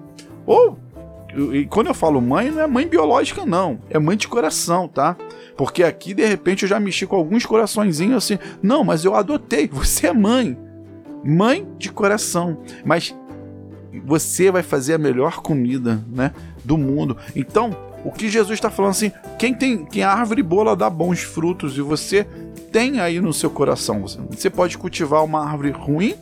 Ou, 0.45 0.77
e 1.35 1.67
quando 1.67 1.89
eu 1.89 1.95
falo 1.95 2.21
mãe, 2.21 2.51
não 2.51 2.63
é 2.63 2.67
mãe 2.67 2.87
biológica, 2.87 3.45
não, 3.45 3.79
é 3.91 3.99
mãe 3.99 4.17
de 4.17 4.27
coração, 4.27 4.89
tá? 4.89 5.17
Porque 5.57 5.83
aqui 5.83 6.15
de 6.15 6.25
repente 6.25 6.63
eu 6.63 6.69
já 6.69 6.81
mexi 6.81 7.07
com 7.07 7.17
alguns 7.17 7.45
coraçõezinhos 7.45 8.25
assim, 8.25 8.39
não, 8.63 8.83
mas 8.83 9.05
eu 9.05 9.15
adotei, 9.15 9.69
você 9.71 10.07
é 10.07 10.13
mãe. 10.13 10.57
Mãe 11.25 11.67
de 11.77 11.91
coração, 11.91 12.59
mas 12.85 13.15
você 14.05 14.51
vai 14.51 14.63
fazer 14.63 14.95
a 14.95 14.99
melhor 14.99 15.41
comida, 15.41 16.05
né, 16.09 16.33
do 16.65 16.79
mundo. 16.79 17.17
Então, 17.35 17.77
o 18.05 18.13
que 18.13 18.29
Jesus 18.29 18.55
está 18.55 18.71
falando 18.71 18.93
assim, 18.93 19.13
quem 19.39 19.53
tem, 19.53 19.85
quem 19.85 20.03
a 20.03 20.13
árvore 20.13 20.43
boa 20.43 20.77
dá 20.77 20.89
bons 20.89 21.21
frutos 21.21 21.77
e 21.77 21.81
você 21.81 22.25
tem 22.71 23.01
aí 23.01 23.21
no 23.21 23.33
seu 23.33 23.51
coração. 23.51 24.05
Você 24.31 24.49
pode 24.49 24.79
cultivar 24.79 25.25
uma 25.25 25.45
árvore 25.45 25.71
ruim 25.71 26.15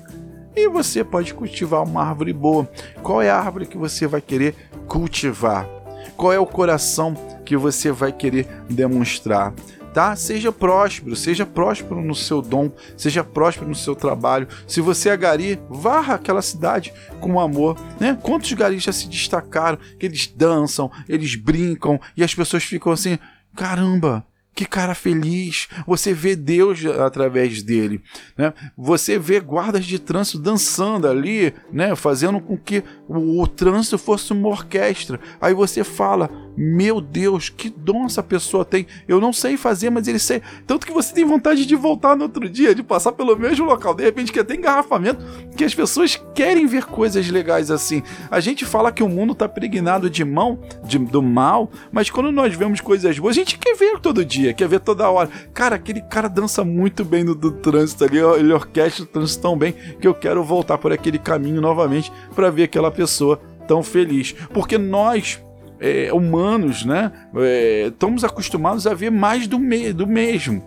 e 0.57 0.69
você 0.69 1.05
pode 1.05 1.35
cultivar 1.35 1.85
uma 1.85 2.03
árvore 2.03 2.33
boa. 2.33 2.69
Qual 3.03 3.21
é 3.21 3.29
a 3.29 3.39
árvore 3.39 3.67
que 3.67 3.77
você 3.77 4.07
vai 4.07 4.23
querer 4.23 4.55
cultivar? 4.89 5.69
Qual 6.17 6.33
é 6.33 6.39
o 6.39 6.47
coração 6.47 7.15
que 7.45 7.57
você 7.57 7.93
vai 7.93 8.11
querer 8.11 8.49
demonstrar? 8.69 9.53
Tá? 9.93 10.15
Seja 10.17 10.53
próspero, 10.53 11.17
seja 11.17 11.47
próspero 11.47 12.03
no 12.03 12.15
seu 12.15 12.43
dom, 12.43 12.71
seja 12.97 13.25
próspero 13.25 13.69
no 13.69 13.75
seu 13.75 13.95
trabalho. 13.95 14.49
Se 14.67 14.81
você 14.81 15.11
é 15.11 15.17
gari, 15.17 15.59
varra 15.71 16.15
aquela 16.15 16.43
cidade 16.43 16.93
com 17.21 17.41
amor, 17.41 17.79
né? 17.99 18.19
Quantos 18.23 18.53
garis 18.53 18.83
já 18.83 18.93
se 18.93 19.09
destacaram, 19.09 19.79
que 19.99 20.05
eles 20.05 20.27
dançam, 20.27 20.91
eles 21.09 21.35
brincam 21.35 21.99
e 22.15 22.23
as 22.23 22.35
pessoas 22.35 22.63
ficam 22.63 22.93
assim, 22.93 23.19
caramba, 23.55 24.23
que 24.57 24.65
cara 24.65 24.95
feliz! 24.95 25.69
Você 25.87 26.15
vê 26.15 26.35
Deus 26.35 26.85
através 26.87 27.63
dele, 27.63 28.03
né? 28.37 28.55
Você 28.77 29.19
vê 29.19 29.39
guardas 29.39 29.85
de 29.85 29.99
trânsito 29.99 30.39
dançando 30.39 31.07
ali, 31.07 31.53
né? 31.71 31.95
Fazendo 31.95 32.41
com 32.41 32.57
que 32.57 32.83
o, 33.07 33.43
o 33.43 33.47
trânsito 33.47 33.99
fosse 33.99 34.33
uma 34.33 34.49
orquestra. 34.49 35.21
Aí 35.39 35.53
você 35.53 35.85
fala: 35.85 36.31
Meu 36.57 37.01
Deus, 37.01 37.49
que 37.49 37.69
dom 37.69 38.07
essa 38.07 38.23
pessoa 38.23 38.65
tem! 38.65 38.87
Eu 39.07 39.21
não 39.21 39.33
sei 39.33 39.57
fazer, 39.57 39.91
mas 39.91 40.09
ele 40.09 40.19
sei. 40.19 40.41
Tanto 40.67 40.87
que 40.87 40.93
você 40.93 41.13
tem 41.13 41.25
vontade 41.25 41.67
de 41.67 41.77
voltar 41.77 42.17
no 42.17 42.25
outro 42.25 42.49
dia, 42.49 42.75
de 42.75 42.83
passar 42.83 43.13
pelo 43.13 43.37
mesmo 43.37 43.67
local. 43.67 43.95
De 43.95 44.05
repente, 44.05 44.33
que 44.33 44.43
tem 44.43 44.59
engarrafamento, 44.59 45.25
que 45.57 45.65
as 45.65 45.75
pessoas 45.75 46.21
querem 46.35 46.67
ver 46.67 46.85
coisas 46.85 47.29
legais 47.29 47.71
assim. 47.71 48.03
A 48.31 48.41
gente 48.41 48.65
fala 48.65 48.93
que 48.93 49.03
o 49.03 49.09
mundo 49.09 49.33
está 49.33 49.49
pregnado 49.49 50.09
de 50.09 50.25
mão, 50.25 50.59
de, 50.85 50.99
do 50.99 51.23
mal, 51.23 51.71
mas 51.93 52.11
quando 52.11 52.33
nós 52.33 52.55
vemos 52.55 52.81
coisas 52.81 53.19
boas, 53.19 53.37
a 53.37 53.41
gente 53.41 53.59
quer 53.59 53.77
ver 53.77 54.01
todo 54.01 54.25
dia, 54.25 54.55
quer 54.55 54.69
ver 54.69 54.81
toda 54.81 55.11
hora. 55.11 55.29
Cara, 55.53 55.77
aquele 55.77 56.01
cara 56.01 56.29
dança 56.29 56.65
muito 56.65 57.05
bem 57.05 57.25
no 57.25 57.35
do 57.35 57.51
trânsito 57.51 58.05
ali, 58.05 58.19
ele 58.19 58.53
orquestra 58.53 59.05
o 59.05 59.07
trânsito 59.07 59.43
tão 59.43 59.57
bem 59.57 59.75
que 60.01 60.07
eu 60.07 60.15
quero 60.15 60.43
voltar 60.43 60.79
por 60.79 60.93
aquele 60.93 61.19
caminho 61.19 61.61
novamente 61.61 62.13
para 62.35 62.51
ver 62.51 62.65
aquela 62.65 62.91
pessoa 62.91 63.41
tão 63.67 63.83
feliz. 63.83 64.33
Porque 64.53 64.79
nós, 64.79 65.41
é, 65.81 66.13
humanos, 66.13 66.85
né, 66.85 67.13
é, 67.37 67.87
estamos 67.89 68.25
acostumados 68.25 68.87
a 68.87 68.95
ver 68.95 69.11
mais 69.11 69.47
do, 69.47 69.59
me 69.59 69.93
do 69.93 70.07
mesmo. 70.07 70.63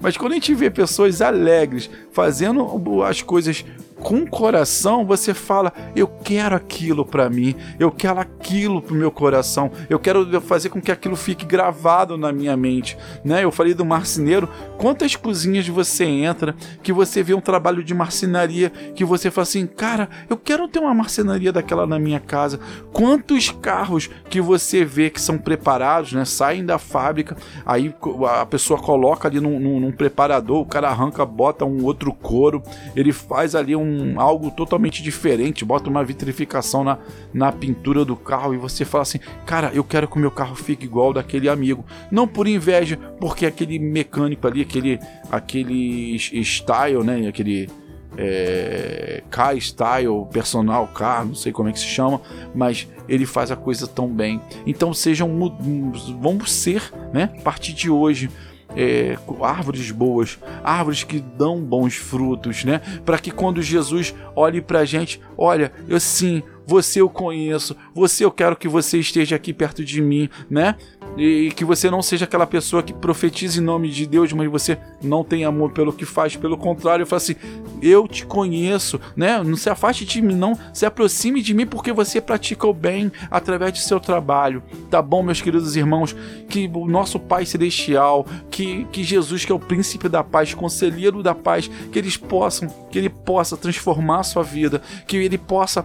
Mas 0.00 0.16
quando 0.16 0.32
a 0.32 0.34
gente 0.34 0.54
vê 0.54 0.70
pessoas 0.70 1.22
alegres 1.22 1.88
fazendo 2.12 3.02
as 3.02 3.22
coisas 3.22 3.64
com 4.04 4.26
coração 4.26 5.06
você 5.06 5.32
fala: 5.32 5.72
eu 5.96 6.06
quero 6.06 6.54
aquilo 6.54 7.06
para 7.06 7.30
mim, 7.30 7.56
eu 7.80 7.90
quero 7.90 8.20
aquilo 8.20 8.82
pro 8.82 8.94
meu 8.94 9.10
coração, 9.10 9.72
eu 9.88 9.98
quero 9.98 10.40
fazer 10.42 10.68
com 10.68 10.80
que 10.80 10.92
aquilo 10.92 11.16
fique 11.16 11.46
gravado 11.46 12.18
na 12.18 12.30
minha 12.30 12.54
mente, 12.56 12.98
né? 13.24 13.42
Eu 13.42 13.50
falei 13.50 13.72
do 13.72 13.84
marceneiro, 13.84 14.48
quantas 14.76 15.16
cozinhas 15.16 15.66
você 15.66 16.04
entra 16.04 16.54
que 16.82 16.92
você 16.92 17.22
vê 17.22 17.32
um 17.32 17.40
trabalho 17.40 17.82
de 17.82 17.94
marcenaria 17.94 18.70
que 18.94 19.04
você 19.04 19.30
fala 19.30 19.44
assim: 19.44 19.66
cara, 19.66 20.08
eu 20.28 20.36
quero 20.36 20.68
ter 20.68 20.78
uma 20.78 20.94
marcenaria 20.94 21.50
daquela 21.50 21.86
na 21.86 21.98
minha 21.98 22.20
casa. 22.20 22.60
Quantos 22.92 23.50
carros 23.50 24.10
que 24.28 24.40
você 24.40 24.84
vê 24.84 25.08
que 25.08 25.20
são 25.20 25.38
preparados, 25.38 26.12
né? 26.12 26.26
Saem 26.26 26.64
da 26.64 26.78
fábrica, 26.78 27.36
aí 27.64 27.94
a 28.38 28.44
pessoa 28.44 28.78
coloca 28.78 29.26
ali 29.26 29.40
num, 29.40 29.58
num, 29.58 29.80
num 29.80 29.92
preparador, 29.92 30.60
o 30.60 30.66
cara 30.66 30.90
arranca, 30.90 31.24
bota 31.24 31.64
um 31.64 31.82
outro 31.84 32.12
couro, 32.12 32.62
ele 32.94 33.10
faz 33.10 33.54
ali 33.54 33.74
um 33.74 33.93
algo 34.16 34.50
totalmente 34.50 35.02
diferente, 35.02 35.64
bota 35.64 35.88
uma 35.88 36.04
vitrificação 36.04 36.84
na, 36.84 36.98
na 37.32 37.52
pintura 37.52 38.04
do 38.04 38.16
carro 38.16 38.54
e 38.54 38.56
você 38.56 38.84
fala 38.84 39.02
assim: 39.02 39.18
cara, 39.46 39.70
eu 39.74 39.84
quero 39.84 40.08
que 40.08 40.16
o 40.16 40.20
meu 40.20 40.30
carro 40.30 40.54
fique 40.54 40.84
igual 40.84 41.12
daquele 41.12 41.48
amigo. 41.48 41.84
Não 42.10 42.26
por 42.26 42.46
inveja, 42.46 42.96
porque 43.18 43.46
aquele 43.46 43.78
mecânico 43.78 44.46
ali, 44.46 44.62
aquele, 44.62 44.98
aquele 45.30 46.16
style, 46.18 47.02
né? 47.04 47.28
Aquele 47.28 47.68
é, 48.16 49.22
style, 49.60 50.26
personal 50.32 50.86
car, 50.88 51.24
não 51.24 51.34
sei 51.34 51.52
como 51.52 51.68
é 51.68 51.72
que 51.72 51.78
se 51.78 51.86
chama, 51.86 52.20
mas 52.54 52.88
ele 53.08 53.26
faz 53.26 53.50
a 53.50 53.56
coisa 53.56 53.86
tão 53.86 54.08
bem. 54.08 54.40
Então 54.66 54.94
sejam, 54.94 55.28
vamos 56.20 56.52
ser, 56.52 56.82
né? 57.12 57.30
A 57.38 57.42
partir 57.42 57.72
de 57.72 57.90
hoje 57.90 58.30
é, 58.76 59.16
árvores 59.40 59.90
boas, 59.90 60.38
árvores 60.62 61.02
que 61.02 61.20
dão 61.20 61.60
bons 61.60 61.94
frutos, 61.94 62.64
né? 62.64 62.80
Para 63.04 63.18
que 63.18 63.30
quando 63.30 63.62
Jesus 63.62 64.14
olhe 64.34 64.60
para 64.60 64.80
a 64.80 64.84
gente, 64.84 65.20
olha, 65.36 65.72
eu 65.88 66.00
sim, 66.00 66.42
você 66.66 67.00
eu 67.00 67.08
conheço, 67.08 67.76
você 67.94 68.24
eu 68.24 68.30
quero 68.30 68.56
que 68.56 68.68
você 68.68 68.98
esteja 68.98 69.36
aqui 69.36 69.52
perto 69.52 69.84
de 69.84 70.00
mim, 70.00 70.28
né? 70.48 70.76
E, 71.16 71.52
que 71.54 71.64
você 71.64 71.90
não 71.90 72.02
seja 72.02 72.24
aquela 72.24 72.46
pessoa 72.46 72.82
que 72.82 72.92
profetiza 72.92 73.60
em 73.60 73.64
nome 73.64 73.88
de 73.88 74.06
Deus, 74.06 74.32
mas 74.32 74.50
você 74.50 74.78
não 75.02 75.22
tem 75.22 75.44
amor 75.44 75.72
pelo 75.72 75.92
que 75.92 76.04
faz. 76.04 76.34
Pelo 76.34 76.56
contrário, 76.56 77.02
eu 77.02 77.06
falo 77.06 77.18
assim: 77.18 77.36
eu 77.80 78.08
te 78.08 78.26
conheço, 78.26 79.00
né? 79.16 79.42
Não 79.42 79.56
se 79.56 79.70
afaste 79.70 80.04
de 80.04 80.20
mim, 80.20 80.34
não 80.34 80.58
se 80.72 80.84
aproxime 80.84 81.40
de 81.40 81.54
mim 81.54 81.66
porque 81.66 81.92
você 81.92 82.20
pratica 82.20 82.66
o 82.66 82.74
bem 82.74 83.12
através 83.30 83.72
de 83.72 83.80
seu 83.80 84.00
trabalho. 84.00 84.62
Tá 84.90 85.00
bom, 85.00 85.22
meus 85.22 85.40
queridos 85.40 85.76
irmãos? 85.76 86.16
Que 86.48 86.70
o 86.72 86.86
nosso 86.86 87.20
Pai 87.20 87.46
Celestial, 87.46 88.26
que, 88.50 88.84
que 88.90 89.04
Jesus, 89.04 89.44
que 89.44 89.52
é 89.52 89.54
o 89.54 89.58
príncipe 89.58 90.08
da 90.08 90.24
paz, 90.24 90.52
conselheiro 90.52 91.22
da 91.22 91.34
paz, 91.34 91.70
que 91.92 91.98
eles 91.98 92.16
possam, 92.16 92.68
que 92.90 92.98
ele 92.98 93.08
possa 93.08 93.56
transformar 93.56 94.20
a 94.20 94.24
sua 94.24 94.42
vida, 94.42 94.82
que 95.06 95.16
ele 95.16 95.38
possa 95.38 95.84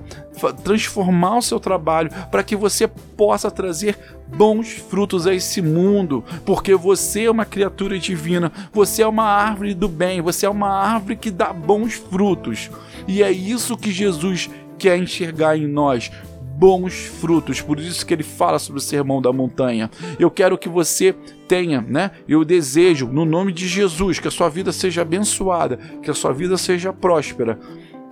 transformar 0.64 1.38
o 1.38 1.42
seu 1.42 1.60
trabalho 1.60 2.10
para 2.32 2.44
que 2.44 2.56
você 2.56 2.88
possa 2.88 3.52
trazer 3.52 3.98
bons 4.28 4.70
frutos 4.70 5.26
a 5.26 5.34
esse 5.34 5.62
mundo, 5.62 6.24
porque 6.46 6.76
você 6.76 7.24
é 7.24 7.32
uma 7.32 7.46
criatura 7.46 7.98
divina, 7.98 8.52
você 8.72 9.02
é 9.02 9.08
uma 9.08 9.26
árvore 9.26 9.74
do 9.74 9.88
bem, 9.88 10.22
você 10.22 10.46
é 10.46 10.50
uma 10.50 10.70
árvore 10.70 11.16
que 11.16 11.32
dá 11.32 11.52
bons 11.52 11.94
frutos. 11.94 12.70
E 13.08 13.24
é 13.24 13.32
isso 13.32 13.78
que 13.78 13.92
Jesus 13.92 14.50
quer 14.78 14.98
enxergar 14.98 15.58
em 15.58 15.68
nós, 15.68 16.12
bons 16.60 16.94
frutos. 16.94 17.62
Por 17.62 17.80
isso 17.80 18.06
que 18.06 18.14
ele 18.14 18.24
fala 18.24 18.60
sobre 18.60 18.80
o 18.80 18.84
sermão 18.84 19.22
da 19.22 19.32
montanha. 19.32 19.90
Eu 20.20 20.30
quero 20.30 20.58
que 20.58 20.70
você 20.70 21.16
tenha, 21.48 21.82
né? 21.82 22.12
Eu 22.28 22.44
desejo, 22.44 23.08
no 23.08 23.26
nome 23.26 23.52
de 23.52 23.68
Jesus, 23.68 24.20
que 24.20 24.28
a 24.28 24.32
sua 24.32 24.50
vida 24.50 24.72
seja 24.72 25.02
abençoada, 25.02 25.78
que 26.04 26.12
a 26.12 26.14
sua 26.14 26.34
vida 26.34 26.58
seja 26.58 26.94
próspera 26.94 27.60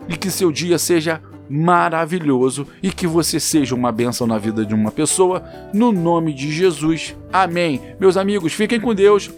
e 0.08 0.16
que 0.16 0.32
seu 0.32 0.52
dia 0.52 0.78
seja 0.78 1.22
maravilhoso 1.50 2.68
e 2.82 2.92
que 2.92 3.08
você 3.08 3.40
seja 3.40 3.76
uma 3.76 3.92
bênção 3.92 4.28
na 4.28 4.38
vida 4.38 4.66
de 4.66 4.74
uma 4.74 4.92
pessoa, 4.92 5.44
no 5.74 5.92
nome 5.92 6.34
de 6.34 6.52
Jesus. 6.52 7.16
Amém. 7.32 7.82
Meus 8.00 8.18
amigos, 8.18 8.54
fiquem 8.54 8.80
com 8.80 8.94
Deus. 8.94 9.30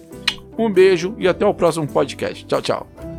Um 0.58 0.70
beijo 0.70 1.14
e 1.18 1.26
até 1.26 1.46
o 1.46 1.54
próximo 1.54 1.86
podcast. 1.86 2.44
Tchau, 2.46 2.60
tchau. 2.60 3.09